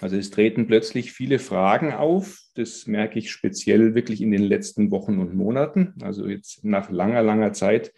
Also 0.00 0.16
es 0.16 0.30
treten 0.30 0.66
plötzlich 0.66 1.12
viele 1.12 1.40
Fragen 1.40 1.92
auf. 1.92 2.38
Das 2.54 2.86
merke 2.86 3.18
ich 3.18 3.32
speziell 3.32 3.94
wirklich 3.94 4.22
in 4.22 4.30
den 4.30 4.44
letzten 4.44 4.90
Wochen 4.90 5.18
und 5.18 5.34
Monaten. 5.34 5.94
Also 6.00 6.26
jetzt 6.28 6.64
nach 6.64 6.90
langer, 6.90 7.22
langer 7.22 7.52
Zeit 7.52 7.92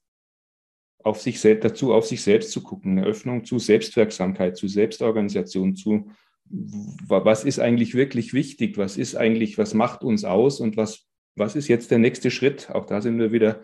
auf 1.05 1.21
sich 1.21 1.41
dazu 1.41 1.95
auf 1.95 2.07
sich 2.07 2.23
selbst 2.23 2.51
zu 2.51 2.63
gucken, 2.63 2.99
eine 2.99 3.07
Öffnung 3.07 3.45
zu 3.45 3.59
Selbstwirksamkeit, 3.59 4.57
zu 4.57 4.67
Selbstorganisation, 4.67 5.77
zu 5.77 6.11
was 6.51 7.45
ist 7.45 7.59
eigentlich 7.59 7.95
wirklich 7.95 8.33
wichtig, 8.33 8.79
was 8.79 8.97
ist 8.97 9.17
eigentlich, 9.17 9.59
was 9.59 9.75
macht 9.75 10.03
uns 10.03 10.25
aus 10.25 10.61
und 10.61 10.77
was, 10.77 11.07
was 11.37 11.57
ist 11.57 11.69
jetzt 11.69 11.91
der 11.91 11.99
nächste 11.99 12.31
Schritt? 12.31 12.71
Auch 12.71 12.87
da 12.87 13.01
sind 13.01 13.19
wir 13.19 13.33
wieder 13.33 13.63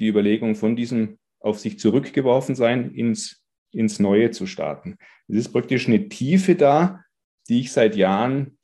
die 0.00 0.08
Überlegung 0.08 0.54
von 0.54 0.76
diesem 0.76 1.18
auf 1.40 1.58
sich 1.58 1.78
zurückgeworfen 1.78 2.54
sein 2.54 2.92
ins, 2.92 3.42
ins 3.70 4.00
Neue 4.00 4.30
zu 4.30 4.46
starten. 4.46 4.96
Es 5.28 5.36
ist 5.36 5.52
praktisch 5.52 5.86
eine 5.86 6.08
Tiefe 6.08 6.54
da, 6.54 7.04
die 7.48 7.60
ich 7.60 7.72
seit 7.72 7.96
Jahren 7.96 8.58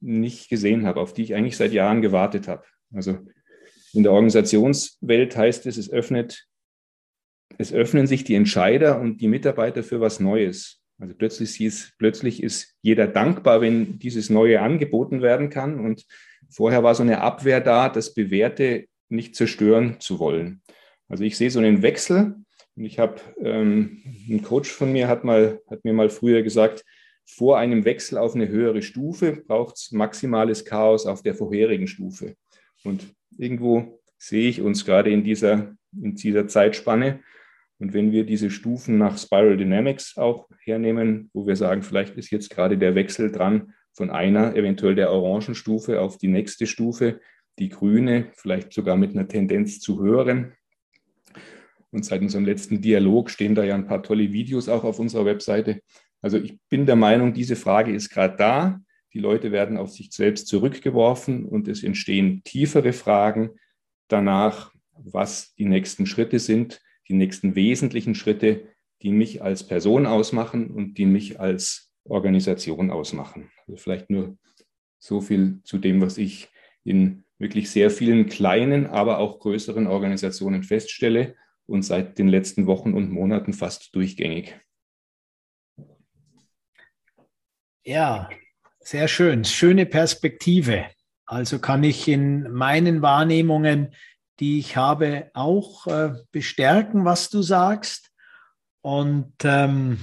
nicht 0.00 0.48
gesehen 0.48 0.84
habe, 0.84 1.00
auf 1.00 1.14
die 1.14 1.22
ich 1.22 1.34
eigentlich 1.34 1.56
seit 1.56 1.72
Jahren 1.72 2.02
gewartet 2.02 2.48
habe. 2.48 2.64
Also 2.92 3.18
in 3.92 4.02
der 4.02 4.12
Organisationswelt 4.12 5.36
heißt 5.36 5.66
es, 5.66 5.78
es 5.78 5.90
öffnet 5.90 6.46
es 7.58 7.72
öffnen 7.72 8.06
sich 8.06 8.24
die 8.24 8.34
Entscheider 8.34 9.00
und 9.00 9.20
die 9.20 9.28
Mitarbeiter 9.28 9.82
für 9.82 10.00
was 10.00 10.20
Neues. 10.20 10.82
Also 10.98 11.14
plötzlich 11.14 11.60
ist, 11.60 11.94
plötzlich 11.98 12.42
ist 12.42 12.74
jeder 12.82 13.06
dankbar, 13.06 13.60
wenn 13.60 13.98
dieses 13.98 14.30
Neue 14.30 14.60
angeboten 14.60 15.22
werden 15.22 15.50
kann. 15.50 15.78
Und 15.78 16.06
vorher 16.48 16.82
war 16.82 16.94
so 16.94 17.02
eine 17.02 17.20
Abwehr 17.20 17.60
da, 17.60 17.88
das 17.88 18.14
Bewährte 18.14 18.86
nicht 19.08 19.36
zerstören 19.36 20.00
zu 20.00 20.18
wollen. 20.18 20.62
Also 21.08 21.24
ich 21.24 21.36
sehe 21.36 21.50
so 21.50 21.58
einen 21.58 21.82
Wechsel. 21.82 22.36
Und 22.76 22.84
ich 22.84 22.98
habe, 22.98 23.20
ähm, 23.42 24.02
ein 24.28 24.42
Coach 24.42 24.70
von 24.70 24.92
mir 24.92 25.08
hat, 25.08 25.24
mal, 25.24 25.60
hat 25.70 25.84
mir 25.84 25.92
mal 25.92 26.10
früher 26.10 26.42
gesagt, 26.42 26.84
vor 27.24 27.58
einem 27.58 27.84
Wechsel 27.84 28.18
auf 28.18 28.34
eine 28.34 28.48
höhere 28.48 28.82
Stufe 28.82 29.42
braucht 29.46 29.76
es 29.76 29.92
maximales 29.92 30.64
Chaos 30.64 31.06
auf 31.06 31.22
der 31.22 31.34
vorherigen 31.34 31.88
Stufe. 31.88 32.36
Und 32.84 33.14
irgendwo 33.36 34.00
sehe 34.16 34.48
ich 34.48 34.60
uns 34.60 34.84
gerade 34.84 35.10
in 35.10 35.24
dieser, 35.24 35.76
in 36.00 36.14
dieser 36.14 36.46
Zeitspanne, 36.46 37.20
und 37.78 37.92
wenn 37.92 38.10
wir 38.10 38.24
diese 38.24 38.50
Stufen 38.50 38.96
nach 38.96 39.18
Spiral 39.18 39.56
Dynamics 39.56 40.16
auch 40.16 40.48
hernehmen, 40.64 41.30
wo 41.34 41.46
wir 41.46 41.56
sagen, 41.56 41.82
vielleicht 41.82 42.16
ist 42.16 42.30
jetzt 42.30 42.50
gerade 42.50 42.78
der 42.78 42.94
Wechsel 42.94 43.30
dran 43.30 43.74
von 43.92 44.10
einer, 44.10 44.54
eventuell 44.54 44.94
der 44.94 45.10
orangen 45.10 45.54
Stufe 45.54 46.00
auf 46.00 46.16
die 46.16 46.28
nächste 46.28 46.66
Stufe, 46.66 47.20
die 47.58 47.68
grüne, 47.68 48.28
vielleicht 48.34 48.72
sogar 48.72 48.96
mit 48.96 49.12
einer 49.12 49.28
Tendenz 49.28 49.80
zu 49.80 50.02
höheren. 50.02 50.52
Und 51.90 52.04
seit 52.04 52.20
unserem 52.20 52.44
letzten 52.44 52.80
Dialog 52.80 53.30
stehen 53.30 53.54
da 53.54 53.64
ja 53.64 53.74
ein 53.74 53.86
paar 53.86 54.02
tolle 54.02 54.32
Videos 54.32 54.68
auch 54.68 54.84
auf 54.84 54.98
unserer 54.98 55.24
Webseite. 55.24 55.80
Also 56.22 56.38
ich 56.38 56.58
bin 56.68 56.86
der 56.86 56.96
Meinung, 56.96 57.32
diese 57.32 57.56
Frage 57.56 57.92
ist 57.92 58.10
gerade 58.10 58.36
da. 58.36 58.80
Die 59.12 59.20
Leute 59.20 59.52
werden 59.52 59.76
auf 59.78 59.90
sich 59.90 60.10
selbst 60.12 60.46
zurückgeworfen 60.48 61.46
und 61.46 61.68
es 61.68 61.82
entstehen 61.82 62.42
tiefere 62.44 62.92
Fragen 62.92 63.50
danach, 64.08 64.72
was 64.92 65.54
die 65.54 65.64
nächsten 65.64 66.06
Schritte 66.06 66.38
sind 66.38 66.80
die 67.08 67.14
nächsten 67.14 67.54
wesentlichen 67.54 68.14
Schritte, 68.14 68.68
die 69.02 69.10
mich 69.10 69.42
als 69.42 69.66
Person 69.66 70.06
ausmachen 70.06 70.70
und 70.70 70.94
die 70.98 71.06
mich 71.06 71.40
als 71.40 71.92
Organisation 72.04 72.90
ausmachen. 72.90 73.50
Also 73.66 73.76
vielleicht 73.76 74.10
nur 74.10 74.38
so 74.98 75.20
viel 75.20 75.60
zu 75.64 75.78
dem, 75.78 76.00
was 76.00 76.18
ich 76.18 76.48
in 76.84 77.24
wirklich 77.38 77.70
sehr 77.70 77.90
vielen 77.90 78.26
kleinen, 78.26 78.86
aber 78.86 79.18
auch 79.18 79.38
größeren 79.40 79.86
Organisationen 79.86 80.62
feststelle 80.62 81.36
und 81.66 81.82
seit 81.82 82.18
den 82.18 82.28
letzten 82.28 82.66
Wochen 82.66 82.94
und 82.94 83.10
Monaten 83.10 83.52
fast 83.52 83.94
durchgängig. 83.94 84.58
Ja, 87.84 88.28
sehr 88.80 89.08
schön. 89.08 89.44
Schöne 89.44 89.86
Perspektive. 89.86 90.86
Also 91.26 91.58
kann 91.58 91.84
ich 91.84 92.08
in 92.08 92.50
meinen 92.52 93.02
Wahrnehmungen 93.02 93.94
die 94.40 94.58
ich 94.58 94.76
habe, 94.76 95.30
auch 95.34 95.86
äh, 95.86 96.12
bestärken, 96.30 97.04
was 97.04 97.30
du 97.30 97.42
sagst. 97.42 98.10
Und 98.82 99.32
ähm, 99.44 99.98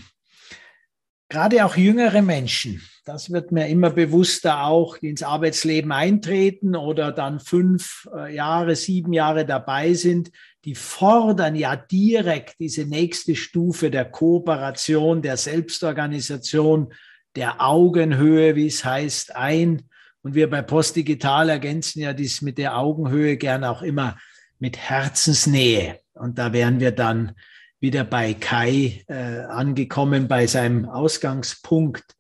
gerade 1.30 1.66
auch 1.66 1.75
jüngere 1.75 2.22
Menschen, 2.22 2.82
das 3.06 3.32
wird 3.32 3.52
mir 3.52 3.68
immer 3.68 3.90
bewusster 3.90 4.66
auch, 4.66 4.98
die 4.98 5.10
ins 5.10 5.24
Arbeitsleben 5.24 5.92
eintreten 5.92 6.75
oder 6.75 7.12
dann 7.12 7.40
fünf 7.40 8.08
äh, 8.16 8.34
Jahre, 8.34 8.75
sieben 8.75 9.13
Jahre 9.13 9.46
dabei 9.46 9.94
sind, 9.94 10.32
die 10.63 10.75
fordern 10.75 11.56
ja 11.56 11.75
direkt 11.75 12.60
diese 12.60 12.86
nächste 12.86 13.36
Stufe 13.36 13.92
der 13.92 14.06
Kooperation, 14.06 15.22
der 15.22 15.38
Selbstorganisation, 15.38 16.94
der 17.36 17.62
Augenhöhe, 17.62 18.56
wie 18.56 18.68
es 18.68 18.86
heißt, 18.86 19.36
ein. 19.36 19.90
Und 20.24 20.36
wir 20.36 20.50
bei 20.50 20.62
Postdigital 20.62 21.50
ergänzen 21.50 22.01
ja 22.01 22.13
dies 22.13 22.42
mit 22.42 22.58
der 22.58 22.77
Augenhöhe 22.77 23.38
gern 23.38 23.63
auch 23.63 23.82
immer 23.82 24.18
mit 24.58 24.77
Herzensnähe. 24.77 26.00
Und 26.13 26.39
da 26.39 26.53
wären 26.53 26.80
wir 26.80 26.92
dann 26.92 27.34
wieder 27.82 28.06
bei 28.06 28.34
Kai 28.34 29.03
äh, 29.08 29.13
angekommen, 29.13 30.30
bei 30.30 30.48
seinem 30.48 30.88
Ausgangspunkt, 30.88 32.15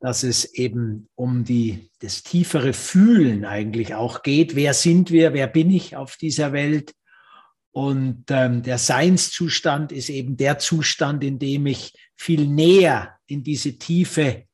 dass 0.00 0.22
es 0.22 0.54
eben 0.54 1.08
um 1.14 1.44
die, 1.44 1.90
das 2.00 2.22
tiefere 2.22 2.72
Fühlen 2.72 3.44
eigentlich 3.44 3.94
auch 3.94 4.22
geht. 4.22 4.54
Wer 4.56 4.72
sind 4.72 5.10
wir? 5.10 5.34
Wer 5.34 5.46
bin 5.46 5.70
ich 5.70 5.96
auf 5.96 6.16
dieser 6.16 6.52
Welt? 6.54 6.94
Und 7.72 8.24
ähm, 8.30 8.62
der 8.62 8.78
Seinszustand 8.78 9.92
ist 9.92 10.08
eben 10.08 10.38
der 10.38 10.58
Zustand, 10.58 11.22
in 11.22 11.38
dem 11.38 11.66
ich 11.66 11.92
viel 12.16 12.46
näher 12.46 13.18
in 13.26 13.44
diese 13.44 13.78
Tiefe 13.78 14.47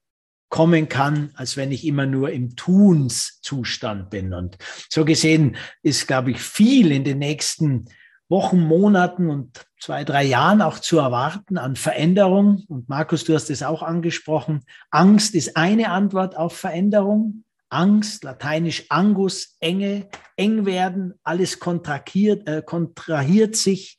kommen 0.54 0.88
kann, 0.88 1.32
als 1.34 1.56
wenn 1.56 1.72
ich 1.72 1.84
immer 1.84 2.06
nur 2.06 2.30
im 2.30 2.54
Tunszustand 2.54 4.08
bin. 4.08 4.32
Und 4.32 4.56
so 4.88 5.04
gesehen 5.04 5.56
ist, 5.82 6.06
glaube 6.06 6.30
ich, 6.30 6.40
viel 6.40 6.92
in 6.92 7.02
den 7.02 7.18
nächsten 7.18 7.86
Wochen, 8.28 8.60
Monaten 8.60 9.30
und 9.30 9.66
zwei, 9.80 10.04
drei 10.04 10.22
Jahren 10.22 10.62
auch 10.62 10.78
zu 10.78 10.98
erwarten 10.98 11.58
an 11.58 11.74
Veränderung. 11.74 12.62
Und 12.68 12.88
Markus, 12.88 13.24
du 13.24 13.34
hast 13.34 13.50
es 13.50 13.64
auch 13.64 13.82
angesprochen. 13.82 14.60
Angst 14.92 15.34
ist 15.34 15.56
eine 15.56 15.90
Antwort 15.90 16.36
auf 16.36 16.56
Veränderung. 16.56 17.42
Angst, 17.68 18.22
lateinisch 18.22 18.84
Angus, 18.90 19.56
Enge, 19.58 20.06
eng 20.36 20.66
werden, 20.66 21.14
alles 21.24 21.58
kontrahiert, 21.58 22.48
äh, 22.48 22.62
kontrahiert 22.64 23.56
sich. 23.56 23.98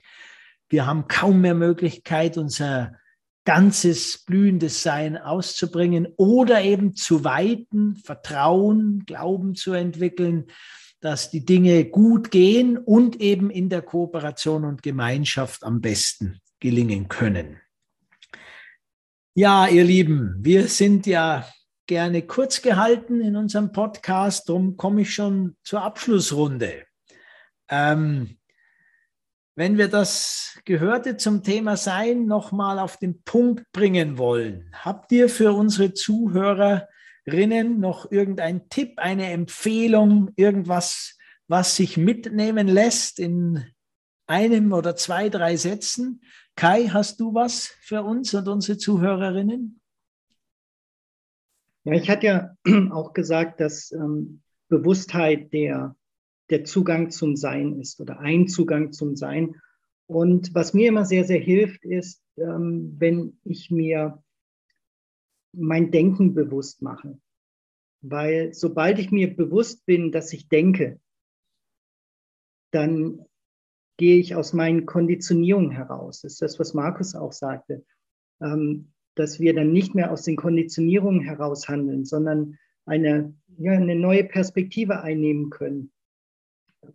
Wir 0.69 0.85
haben 0.85 1.09
kaum 1.09 1.41
mehr 1.41 1.53
Möglichkeit, 1.53 2.37
unser 2.37 2.93
ganzes 3.45 4.23
blühendes 4.25 4.83
Sein 4.83 5.17
auszubringen 5.17 6.07
oder 6.17 6.61
eben 6.61 6.95
zu 6.95 7.23
weiten, 7.23 7.95
Vertrauen, 7.95 9.03
Glauben 9.05 9.55
zu 9.55 9.73
entwickeln, 9.73 10.47
dass 10.99 11.29
die 11.29 11.45
Dinge 11.45 11.85
gut 11.85 12.31
gehen 12.31 12.77
und 12.77 13.21
eben 13.21 13.51
in 13.51 13.69
der 13.69 13.83
Kooperation 13.83 14.65
und 14.65 14.81
Gemeinschaft 14.81 15.63
am 15.63 15.79
besten 15.79 16.41
gelingen 16.59 17.07
können. 17.07 17.61
Ja, 19.35 19.67
ihr 19.67 19.83
Lieben, 19.83 20.37
wir 20.39 20.67
sind 20.67 21.05
ja 21.05 21.47
gerne 21.85 22.23
kurz 22.23 22.61
gehalten 22.63 23.21
in 23.21 23.35
unserem 23.35 23.71
Podcast, 23.71 24.49
darum 24.49 24.77
komme 24.77 25.01
ich 25.01 25.13
schon 25.13 25.55
zur 25.61 25.83
Abschlussrunde. 25.83 26.85
Ähm, 27.69 28.37
wenn 29.55 29.77
wir 29.77 29.87
das 29.87 30.59
Gehörte 30.65 31.15
zum 31.15 31.41
Thema 31.41 31.77
Sein 31.77 32.25
nochmal 32.25 32.77
auf 32.77 32.97
den 32.97 33.23
Punkt 33.23 33.71
bringen 33.71 34.17
wollen, 34.17 34.69
habt 34.73 35.11
ihr 35.11 35.29
für 35.29 35.53
unsere 35.53 35.93
Zuhörerinnen 35.93 37.79
noch 37.79 38.11
irgendeinen 38.11 38.67
Tipp, 38.69 38.99
eine 38.99 39.31
Empfehlung, 39.31 40.31
irgendwas, 40.35 41.17
was 41.47 41.77
sich 41.77 41.95
mitnehmen 41.95 42.67
lässt 42.67 43.19
in 43.19 43.65
einem 44.27 44.73
oder 44.73 44.95
zwei, 44.97 45.29
drei 45.29 45.55
Sätzen? 45.55 46.21
Kai, 46.55 46.87
hast 46.87 47.19
du 47.19 47.33
was 47.33 47.67
für 47.81 48.03
uns 48.03 48.33
und 48.33 48.47
unsere 48.47 48.77
Zuhörerinnen? 48.77 49.79
Ja, 51.85 51.93
ich 51.93 52.09
hatte 52.09 52.25
ja 52.25 52.57
auch 52.91 53.13
gesagt, 53.13 53.59
dass 53.61 53.91
ähm, 53.91 54.41
Bewusstheit 54.67 55.53
der, 55.53 55.95
der 56.49 56.63
Zugang 56.63 57.09
zum 57.09 57.35
Sein 57.35 57.79
ist 57.79 57.99
oder 57.99 58.19
ein 58.19 58.47
Zugang 58.47 58.91
zum 58.91 59.15
Sein. 59.15 59.55
Und 60.07 60.53
was 60.53 60.73
mir 60.73 60.89
immer 60.89 61.05
sehr, 61.05 61.23
sehr 61.23 61.39
hilft, 61.39 61.83
ist, 61.83 62.21
ähm, 62.37 62.95
wenn 62.97 63.39
ich 63.43 63.71
mir 63.71 64.23
mein 65.53 65.91
Denken 65.91 66.33
bewusst 66.33 66.81
mache. 66.81 67.19
Weil 68.01 68.53
sobald 68.53 68.99
ich 68.99 69.11
mir 69.11 69.35
bewusst 69.35 69.85
bin, 69.85 70.11
dass 70.11 70.31
ich 70.33 70.47
denke, 70.47 70.99
dann 72.71 73.25
gehe 73.97 74.19
ich 74.19 74.35
aus 74.35 74.53
meinen 74.53 74.85
Konditionierungen 74.85 75.71
heraus. 75.71 76.21
Das 76.21 76.33
ist 76.33 76.41
das, 76.41 76.59
was 76.59 76.73
Markus 76.73 77.15
auch 77.15 77.31
sagte, 77.31 77.85
ähm, 78.41 78.91
dass 79.15 79.39
wir 79.39 79.55
dann 79.55 79.71
nicht 79.71 79.95
mehr 79.95 80.11
aus 80.11 80.23
den 80.23 80.35
Konditionierungen 80.35 81.21
heraus 81.21 81.67
handeln, 81.69 82.03
sondern 82.03 82.59
eine, 82.85 83.33
ja, 83.57 83.71
eine 83.71 83.95
neue 83.95 84.25
Perspektive 84.25 85.01
einnehmen 85.01 85.49
können. 85.49 85.91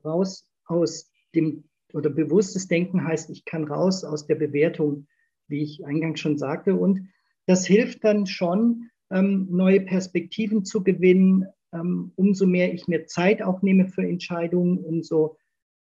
Raus 0.05 0.49
aus 0.65 1.11
dem, 1.35 1.65
oder 1.93 2.11
bewusstes 2.11 2.69
Denken 2.69 3.05
heißt, 3.05 3.31
ich 3.31 3.45
kann 3.45 3.65
raus 3.65 4.05
aus 4.05 4.27
der 4.27 4.37
Bewertung, 4.37 5.07
wie 5.49 5.63
ich 5.63 5.85
eingangs 5.85 6.21
schon 6.21 6.39
sagte. 6.39 6.75
Und 6.75 7.09
das 7.47 7.67
hilft 7.67 8.05
dann 8.05 8.27
schon, 8.27 8.91
ähm, 9.11 9.49
neue 9.51 9.81
Perspektiven 9.81 10.65
zu 10.65 10.83
gewinnen. 10.83 11.47
Ähm, 11.73 12.13
umso 12.17 12.47
mehr 12.47 12.73
ich 12.73 12.89
mir 12.89 13.07
Zeit 13.07 13.43
auch 13.43 13.63
nehme 13.63 13.89
für 13.89 14.03
Entscheidungen, 14.03 14.79
umso 14.79 15.37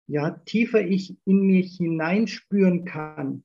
ja, 0.06 0.30
tiefer 0.44 0.80
ich 0.84 1.16
in 1.24 1.42
mich 1.42 1.76
hineinspüren 1.76 2.84
kann, 2.84 3.44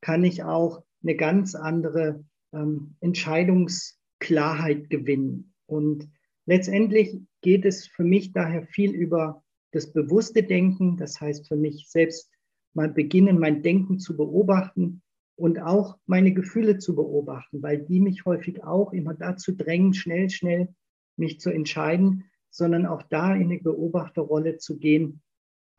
kann 0.00 0.24
ich 0.24 0.42
auch 0.42 0.82
eine 1.02 1.14
ganz 1.14 1.54
andere 1.54 2.24
ähm, 2.52 2.96
Entscheidungsklarheit 3.00 4.90
gewinnen. 4.90 5.54
Und 5.66 6.08
letztendlich 6.44 7.20
geht 7.40 7.64
es 7.64 7.86
für 7.86 8.02
mich 8.02 8.32
daher 8.32 8.66
viel 8.66 8.92
über 8.92 9.44
das 9.72 9.92
bewusste 9.92 10.42
Denken. 10.42 10.96
Das 10.96 11.20
heißt 11.20 11.48
für 11.48 11.56
mich 11.56 11.88
selbst 11.88 12.30
mal 12.74 12.88
beginnen, 12.88 13.38
mein 13.38 13.62
Denken 13.62 13.98
zu 13.98 14.16
beobachten 14.16 15.02
und 15.36 15.60
auch 15.60 15.98
meine 16.06 16.32
Gefühle 16.32 16.78
zu 16.78 16.94
beobachten, 16.94 17.62
weil 17.62 17.78
die 17.78 18.00
mich 18.00 18.24
häufig 18.24 18.64
auch 18.64 18.92
immer 18.92 19.14
dazu 19.14 19.52
drängen, 19.52 19.94
schnell, 19.94 20.30
schnell 20.30 20.74
mich 21.16 21.40
zu 21.40 21.50
entscheiden, 21.50 22.24
sondern 22.50 22.86
auch 22.86 23.02
da 23.02 23.34
in 23.34 23.50
eine 23.50 23.58
Beobachterrolle 23.58 24.58
zu 24.58 24.78
gehen 24.78 25.22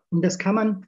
und 0.10 0.23
das 0.23 0.38
kann 0.39 0.56
man 0.56 0.86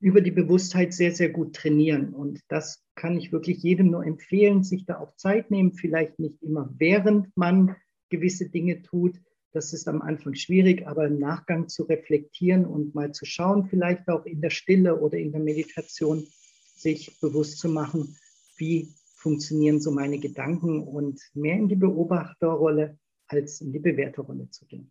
über 0.00 0.20
die 0.20 0.30
Bewusstheit 0.30 0.92
sehr, 0.92 1.12
sehr 1.12 1.30
gut 1.30 1.54
trainieren. 1.54 2.12
Und 2.12 2.40
das 2.48 2.84
kann 2.94 3.16
ich 3.16 3.32
wirklich 3.32 3.62
jedem 3.62 3.90
nur 3.90 4.04
empfehlen, 4.04 4.64
sich 4.64 4.84
da 4.84 4.98
auch 4.98 5.14
Zeit 5.16 5.50
nehmen, 5.50 5.74
vielleicht 5.74 6.18
nicht 6.18 6.42
immer 6.42 6.72
während 6.76 7.36
man 7.36 7.76
gewisse 8.10 8.48
Dinge 8.48 8.82
tut. 8.82 9.20
Das 9.52 9.72
ist 9.74 9.86
am 9.86 10.00
Anfang 10.00 10.34
schwierig, 10.34 10.86
aber 10.86 11.06
im 11.06 11.18
Nachgang 11.18 11.68
zu 11.68 11.84
reflektieren 11.84 12.64
und 12.64 12.94
mal 12.94 13.12
zu 13.12 13.26
schauen, 13.26 13.66
vielleicht 13.66 14.08
auch 14.08 14.24
in 14.24 14.40
der 14.40 14.50
Stille 14.50 14.98
oder 14.98 15.18
in 15.18 15.32
der 15.32 15.42
Meditation, 15.42 16.26
sich 16.74 17.20
bewusst 17.20 17.58
zu 17.58 17.68
machen, 17.68 18.16
wie 18.56 18.88
funktionieren 19.14 19.80
so 19.80 19.92
meine 19.92 20.18
Gedanken 20.18 20.82
und 20.82 21.20
mehr 21.34 21.56
in 21.56 21.68
die 21.68 21.76
Beobachterrolle 21.76 22.98
als 23.28 23.60
in 23.60 23.72
die 23.72 23.78
Bewerterrolle 23.78 24.50
zu 24.50 24.66
gehen. 24.66 24.90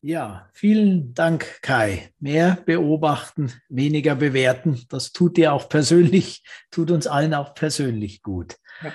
Ja, 0.00 0.50
vielen 0.52 1.14
Dank, 1.14 1.62
Kai. 1.62 2.10
Mehr 2.18 2.58
beobachten, 2.66 3.52
weniger 3.70 4.14
bewerten. 4.14 4.84
Das 4.90 5.12
tut 5.12 5.38
dir 5.38 5.54
auch 5.54 5.68
persönlich, 5.68 6.44
tut 6.70 6.90
uns 6.90 7.06
allen 7.06 7.32
auch 7.32 7.54
persönlich 7.54 8.22
gut. 8.22 8.58
Ja. 8.82 8.92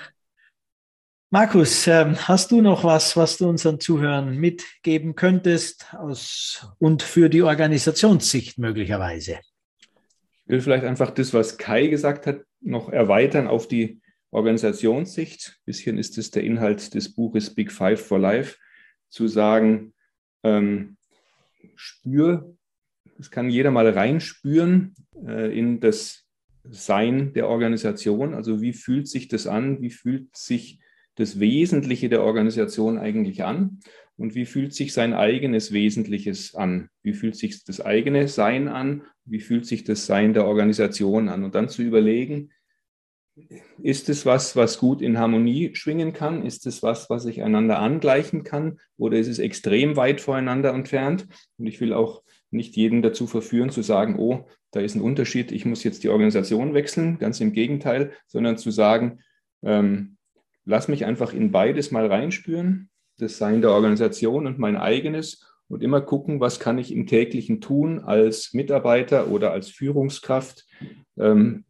Markus, 1.32 1.86
ähm, 1.86 2.16
hast 2.26 2.50
du 2.50 2.60
noch 2.60 2.82
was, 2.82 3.16
was 3.16 3.38
du 3.38 3.48
unseren 3.48 3.78
Zuhörern 3.78 4.36
mitgeben 4.36 5.14
könntest 5.14 5.94
aus, 5.94 6.66
und 6.80 7.04
für 7.04 7.28
die 7.28 7.42
Organisationssicht 7.42 8.58
möglicherweise? 8.58 9.38
Ich 10.44 10.48
will 10.48 10.60
vielleicht 10.60 10.82
einfach 10.82 11.12
das, 11.12 11.32
was 11.32 11.56
Kai 11.56 11.86
gesagt 11.86 12.26
hat, 12.26 12.40
noch 12.60 12.88
erweitern 12.88 13.46
auf 13.46 13.68
die 13.68 14.00
Organisationssicht. 14.32 15.50
Ein 15.56 15.64
bisschen 15.66 15.98
ist 15.98 16.18
es 16.18 16.32
der 16.32 16.42
Inhalt 16.42 16.94
des 16.94 17.14
Buches 17.14 17.54
Big 17.54 17.70
Five 17.70 18.04
for 18.04 18.18
Life, 18.18 18.56
zu 19.08 19.28
sagen, 19.28 19.94
ähm, 20.42 20.96
spür, 21.76 22.56
das 23.18 23.30
kann 23.30 23.50
jeder 23.50 23.70
mal 23.70 23.88
reinspüren 23.88 24.96
äh, 25.24 25.56
in 25.56 25.78
das 25.78 26.26
Sein 26.64 27.32
der 27.34 27.46
Organisation. 27.46 28.34
Also 28.34 28.60
wie 28.60 28.72
fühlt 28.72 29.06
sich 29.06 29.28
das 29.28 29.46
an? 29.46 29.80
Wie 29.80 29.90
fühlt 29.90 30.36
sich 30.36 30.80
das 31.20 31.40
Wesentliche 31.40 32.08
der 32.08 32.22
Organisation 32.22 32.98
eigentlich 32.98 33.44
an? 33.44 33.80
Und 34.16 34.34
wie 34.34 34.44
fühlt 34.44 34.74
sich 34.74 34.92
sein 34.92 35.14
eigenes 35.14 35.72
Wesentliches 35.72 36.54
an? 36.54 36.90
Wie 37.02 37.14
fühlt 37.14 37.36
sich 37.36 37.64
das 37.64 37.80
eigene 37.80 38.28
Sein 38.28 38.68
an? 38.68 39.02
Wie 39.24 39.40
fühlt 39.40 39.66
sich 39.66 39.84
das 39.84 40.06
Sein 40.06 40.34
der 40.34 40.46
Organisation 40.46 41.28
an? 41.28 41.44
Und 41.44 41.54
dann 41.54 41.68
zu 41.68 41.82
überlegen, 41.82 42.50
ist 43.82 44.08
es 44.08 44.26
was, 44.26 44.56
was 44.56 44.78
gut 44.78 45.00
in 45.00 45.18
Harmonie 45.18 45.74
schwingen 45.74 46.12
kann? 46.12 46.44
Ist 46.44 46.66
es 46.66 46.82
was, 46.82 47.08
was 47.08 47.24
ich 47.24 47.42
einander 47.42 47.78
angleichen 47.78 48.44
kann? 48.44 48.78
Oder 48.98 49.18
ist 49.18 49.28
es 49.28 49.38
extrem 49.38 49.96
weit 49.96 50.20
voreinander 50.20 50.74
entfernt? 50.74 51.26
Und 51.56 51.66
ich 51.66 51.80
will 51.80 51.92
auch 51.92 52.22
nicht 52.50 52.76
jeden 52.76 53.02
dazu 53.02 53.26
verführen, 53.26 53.70
zu 53.70 53.82
sagen, 53.82 54.16
oh, 54.18 54.46
da 54.72 54.80
ist 54.80 54.94
ein 54.94 55.02
Unterschied, 55.02 55.52
ich 55.52 55.64
muss 55.64 55.84
jetzt 55.84 56.04
die 56.04 56.08
Organisation 56.08 56.74
wechseln. 56.74 57.18
Ganz 57.18 57.40
im 57.40 57.52
Gegenteil, 57.52 58.12
sondern 58.26 58.58
zu 58.58 58.70
sagen, 58.70 59.20
ähm, 59.62 60.16
lass 60.70 60.86
mich 60.88 61.04
einfach 61.04 61.34
in 61.34 61.50
beides 61.50 61.90
mal 61.90 62.06
reinspüren, 62.06 62.88
das 63.18 63.38
Sein 63.38 63.60
der 63.60 63.72
Organisation 63.72 64.46
und 64.46 64.58
mein 64.58 64.76
eigenes 64.76 65.44
und 65.68 65.82
immer 65.82 66.00
gucken, 66.00 66.40
was 66.40 66.60
kann 66.60 66.78
ich 66.78 66.92
im 66.92 67.06
täglichen 67.06 67.60
tun 67.60 67.98
als 67.98 68.54
Mitarbeiter 68.54 69.28
oder 69.28 69.52
als 69.52 69.68
Führungskraft, 69.68 70.66
ähm, 71.18 71.64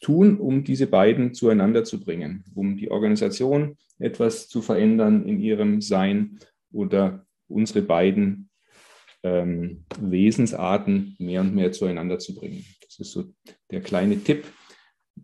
tun, 0.00 0.38
um 0.38 0.62
diese 0.62 0.88
beiden 0.88 1.32
zueinander 1.32 1.84
zu 1.84 2.00
bringen, 2.00 2.44
um 2.54 2.76
die 2.76 2.90
Organisation 2.90 3.78
etwas 3.98 4.48
zu 4.48 4.60
verändern 4.60 5.24
in 5.26 5.40
ihrem 5.40 5.80
Sein 5.80 6.38
oder 6.70 7.24
unsere 7.48 7.82
beiden 7.82 8.50
ähm, 9.22 9.84
Wesensarten 10.00 11.16
mehr 11.18 11.40
und 11.40 11.54
mehr 11.54 11.72
zueinander 11.72 12.18
zu 12.18 12.34
bringen. 12.34 12.64
Das 12.84 12.98
ist 12.98 13.12
so 13.12 13.24
der 13.70 13.80
kleine 13.80 14.18
Tipp, 14.18 14.44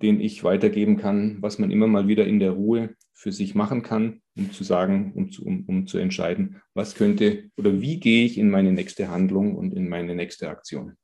den 0.03 0.21
ich 0.21 0.45
weitergeben 0.45 0.97
kann, 0.97 1.41
was 1.41 1.59
man 1.59 1.71
immer 1.71 1.87
mal 1.87 2.09
wieder 2.09 2.27
in 2.27 2.41
der 2.41 2.53
Ruhe 2.53 2.95
für 3.15 3.33
sich 3.33 3.55
machen 3.55 3.83
kann, 3.83 4.23
um 4.37 4.53
zu 4.53 4.65
sagen, 4.65 5.13
um 5.15 5.31
zu, 5.33 5.45
um, 5.45 5.65
um 5.67 5.87
zu 5.87 5.99
entscheiden, 5.99 6.63
was 6.75 6.95
könnte 6.95 7.51
oder 7.57 7.81
wie 7.81 7.99
gehe 7.99 8.25
ich 8.25 8.39
in 8.39 8.51
meine 8.51 8.73
nächste 8.73 9.09
Handlung 9.09 9.57
und 9.57 9.75
in 9.75 9.89
meine 9.89 10.15
nächste 10.15 10.49
Aktion. 10.49 10.97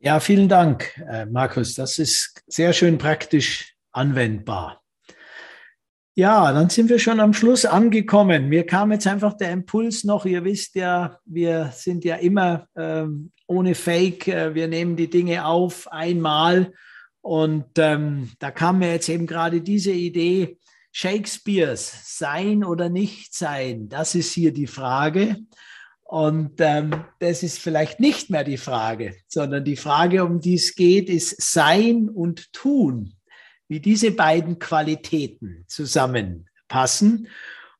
Ja, 0.00 0.20
vielen 0.20 0.48
Dank, 0.48 1.02
äh, 1.08 1.26
Markus. 1.26 1.74
Das 1.74 1.98
ist 1.98 2.42
sehr 2.46 2.72
schön 2.72 2.98
praktisch 2.98 3.74
anwendbar. 3.92 4.82
Ja, 6.18 6.50
dann 6.50 6.70
sind 6.70 6.88
wir 6.88 6.98
schon 6.98 7.20
am 7.20 7.34
Schluss 7.34 7.66
angekommen. 7.66 8.48
Mir 8.48 8.64
kam 8.64 8.90
jetzt 8.90 9.06
einfach 9.06 9.34
der 9.34 9.50
Impuls 9.50 10.02
noch. 10.02 10.24
Ihr 10.24 10.44
wisst 10.44 10.74
ja, 10.74 11.18
wir 11.26 11.72
sind 11.74 12.06
ja 12.06 12.16
immer 12.16 12.68
ähm, 12.74 13.32
ohne 13.46 13.74
Fake. 13.74 14.26
Äh, 14.26 14.54
wir 14.54 14.66
nehmen 14.66 14.96
die 14.96 15.10
Dinge 15.10 15.44
auf 15.44 15.92
einmal. 15.92 16.72
Und 17.20 17.66
ähm, 17.76 18.30
da 18.38 18.50
kam 18.50 18.78
mir 18.78 18.92
jetzt 18.92 19.10
eben 19.10 19.26
gerade 19.26 19.60
diese 19.60 19.90
Idee, 19.90 20.56
Shakespeares 20.90 22.16
Sein 22.16 22.64
oder 22.64 22.88
Nicht 22.88 23.34
Sein, 23.34 23.90
das 23.90 24.14
ist 24.14 24.32
hier 24.32 24.54
die 24.54 24.66
Frage. 24.66 25.36
Und 26.02 26.54
ähm, 26.60 27.04
das 27.18 27.42
ist 27.42 27.58
vielleicht 27.58 28.00
nicht 28.00 28.30
mehr 28.30 28.44
die 28.44 28.56
Frage, 28.56 29.16
sondern 29.26 29.64
die 29.64 29.76
Frage, 29.76 30.24
um 30.24 30.40
die 30.40 30.54
es 30.54 30.76
geht, 30.76 31.10
ist 31.10 31.42
Sein 31.42 32.08
und 32.08 32.50
Tun, 32.54 33.12
wie 33.68 33.80
diese 33.80 34.10
beiden 34.10 34.58
Qualitäten 34.58 35.64
zusammenpassen. 35.66 37.28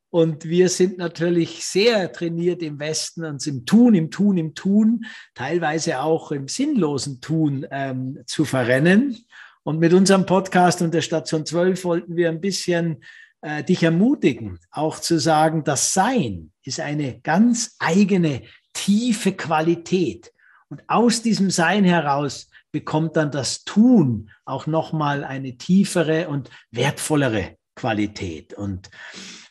Und 0.09 0.45
wir 0.45 0.69
sind 0.69 0.97
natürlich 0.97 1.65
sehr 1.65 2.11
trainiert 2.11 2.63
im 2.63 2.79
Westen, 2.79 3.25
uns 3.25 3.45
im 3.45 3.65
Tun, 3.65 3.93
im 3.93 4.09
Tun, 4.09 4.37
im 4.37 4.55
Tun, 4.55 5.05
teilweise 5.35 5.99
auch 5.99 6.31
im 6.31 6.47
sinnlosen 6.47 7.19
Tun 7.19 7.67
ähm, 7.71 8.19
zu 8.25 8.45
verrennen. 8.45 9.17
Und 9.63 9.79
mit 9.79 9.93
unserem 9.93 10.25
Podcast 10.25 10.81
und 10.81 10.93
der 10.93 11.01
Station 11.01 11.45
12 11.45 11.83
wollten 11.83 12.15
wir 12.15 12.29
ein 12.29 12.39
bisschen 12.39 13.03
äh, 13.41 13.63
dich 13.63 13.83
ermutigen, 13.83 14.59
auch 14.71 14.99
zu 14.99 15.19
sagen, 15.19 15.63
das 15.65 15.93
Sein 15.93 16.51
ist 16.63 16.79
eine 16.79 17.19
ganz 17.19 17.75
eigene, 17.79 18.43
tiefe 18.73 19.33
Qualität. 19.33 20.31
Und 20.69 20.83
aus 20.87 21.21
diesem 21.21 21.49
Sein 21.49 21.83
heraus 21.83 22.49
bekommt 22.77 23.15
dann 23.15 23.31
das 23.31 23.63
Tun 23.63 24.29
auch 24.45 24.67
nochmal 24.67 25.23
eine 25.23 25.57
tiefere 25.57 26.27
und 26.29 26.51
wertvollere 26.69 27.57
Qualität. 27.75 28.53
Und 28.53 28.91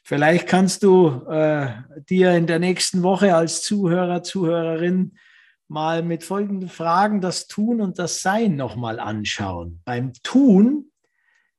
vielleicht 0.05 0.47
kannst 0.47 0.85
du 0.85 1.27
äh, 1.29 1.73
dir 2.09 2.37
in 2.37 2.47
der 2.47 2.61
nächsten 2.61 3.03
Woche 3.03 3.35
als 3.35 3.63
Zuhörer, 3.63 4.23
Zuhörerin 4.23 5.19
mal 5.67 6.05
mit 6.05 6.23
folgenden 6.23 6.69
Fragen 6.69 7.21
das 7.21 7.49
Tun 7.49 7.81
und 7.81 7.99
das 7.99 8.23
Sein 8.23 8.55
nochmal 8.55 9.01
anschauen. 9.01 9.83
Beim 9.85 10.13
Tun 10.23 10.93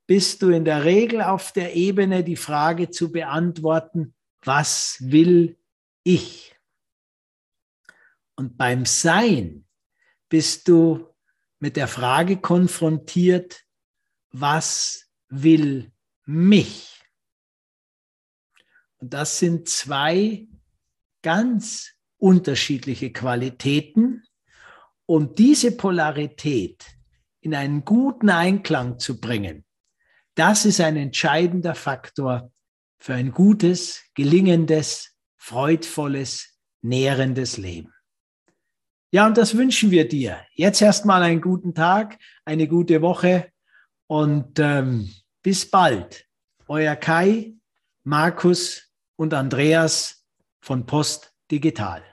bist 0.08 0.42
du 0.42 0.50
in 0.52 0.64
der 0.64 0.86
Regel 0.86 1.22
auf 1.22 1.52
der 1.52 1.76
Ebene, 1.76 2.24
die 2.24 2.38
Frage 2.38 2.92
zu 2.92 3.12
beantworten, 3.12 4.14
was 4.42 5.00
will 5.02 5.58
ich? 6.06 6.56
Und 8.38 8.58
beim 8.58 8.86
Sein 8.86 9.66
bist 10.30 10.70
du 10.70 11.08
mit 11.60 11.76
der 11.76 11.88
Frage 11.88 12.38
konfrontiert, 12.38 13.64
was 14.32 15.10
will 15.30 15.92
mich? 16.26 17.02
Und 19.00 19.14
das 19.14 19.40
sind 19.40 19.70
zwei 19.70 20.48
ganz 21.22 21.94
unterschiedliche 22.18 23.12
Qualitäten. 23.12 24.24
Um 25.06 25.36
diese 25.36 25.72
Polarität 25.72 26.86
in 27.40 27.56
einen 27.56 27.86
guten 27.86 28.30
Einklang 28.30 29.00
zu 29.00 29.22
bringen, 29.22 29.64
das 30.36 30.66
ist 30.66 30.82
ein 30.82 30.98
entscheidender 30.98 31.76
Faktor 31.76 32.52
für 33.00 33.14
ein 33.14 33.32
gutes, 33.32 34.04
gelingendes, 34.16 35.16
freudvolles, 35.38 36.60
nährendes 36.82 37.58
Leben. 37.58 37.94
Ja, 39.12 39.26
und 39.26 39.38
das 39.38 39.56
wünschen 39.56 39.90
wir 39.92 40.08
dir. 40.08 40.40
Jetzt 40.54 40.82
erstmal 40.82 41.24
einen 41.24 41.42
guten 41.42 41.74
Tag, 41.74 42.18
eine 42.44 42.68
gute 42.68 43.02
Woche 43.02 43.50
und 44.08 44.60
ähm, 44.60 45.10
bis 45.42 45.70
bald. 45.70 46.26
Euer 46.68 46.96
Kai, 46.98 47.54
Markus 48.04 48.92
und 49.16 49.34
Andreas 49.34 50.26
von 50.62 50.86
Post 50.86 51.34
Digital. 51.50 52.04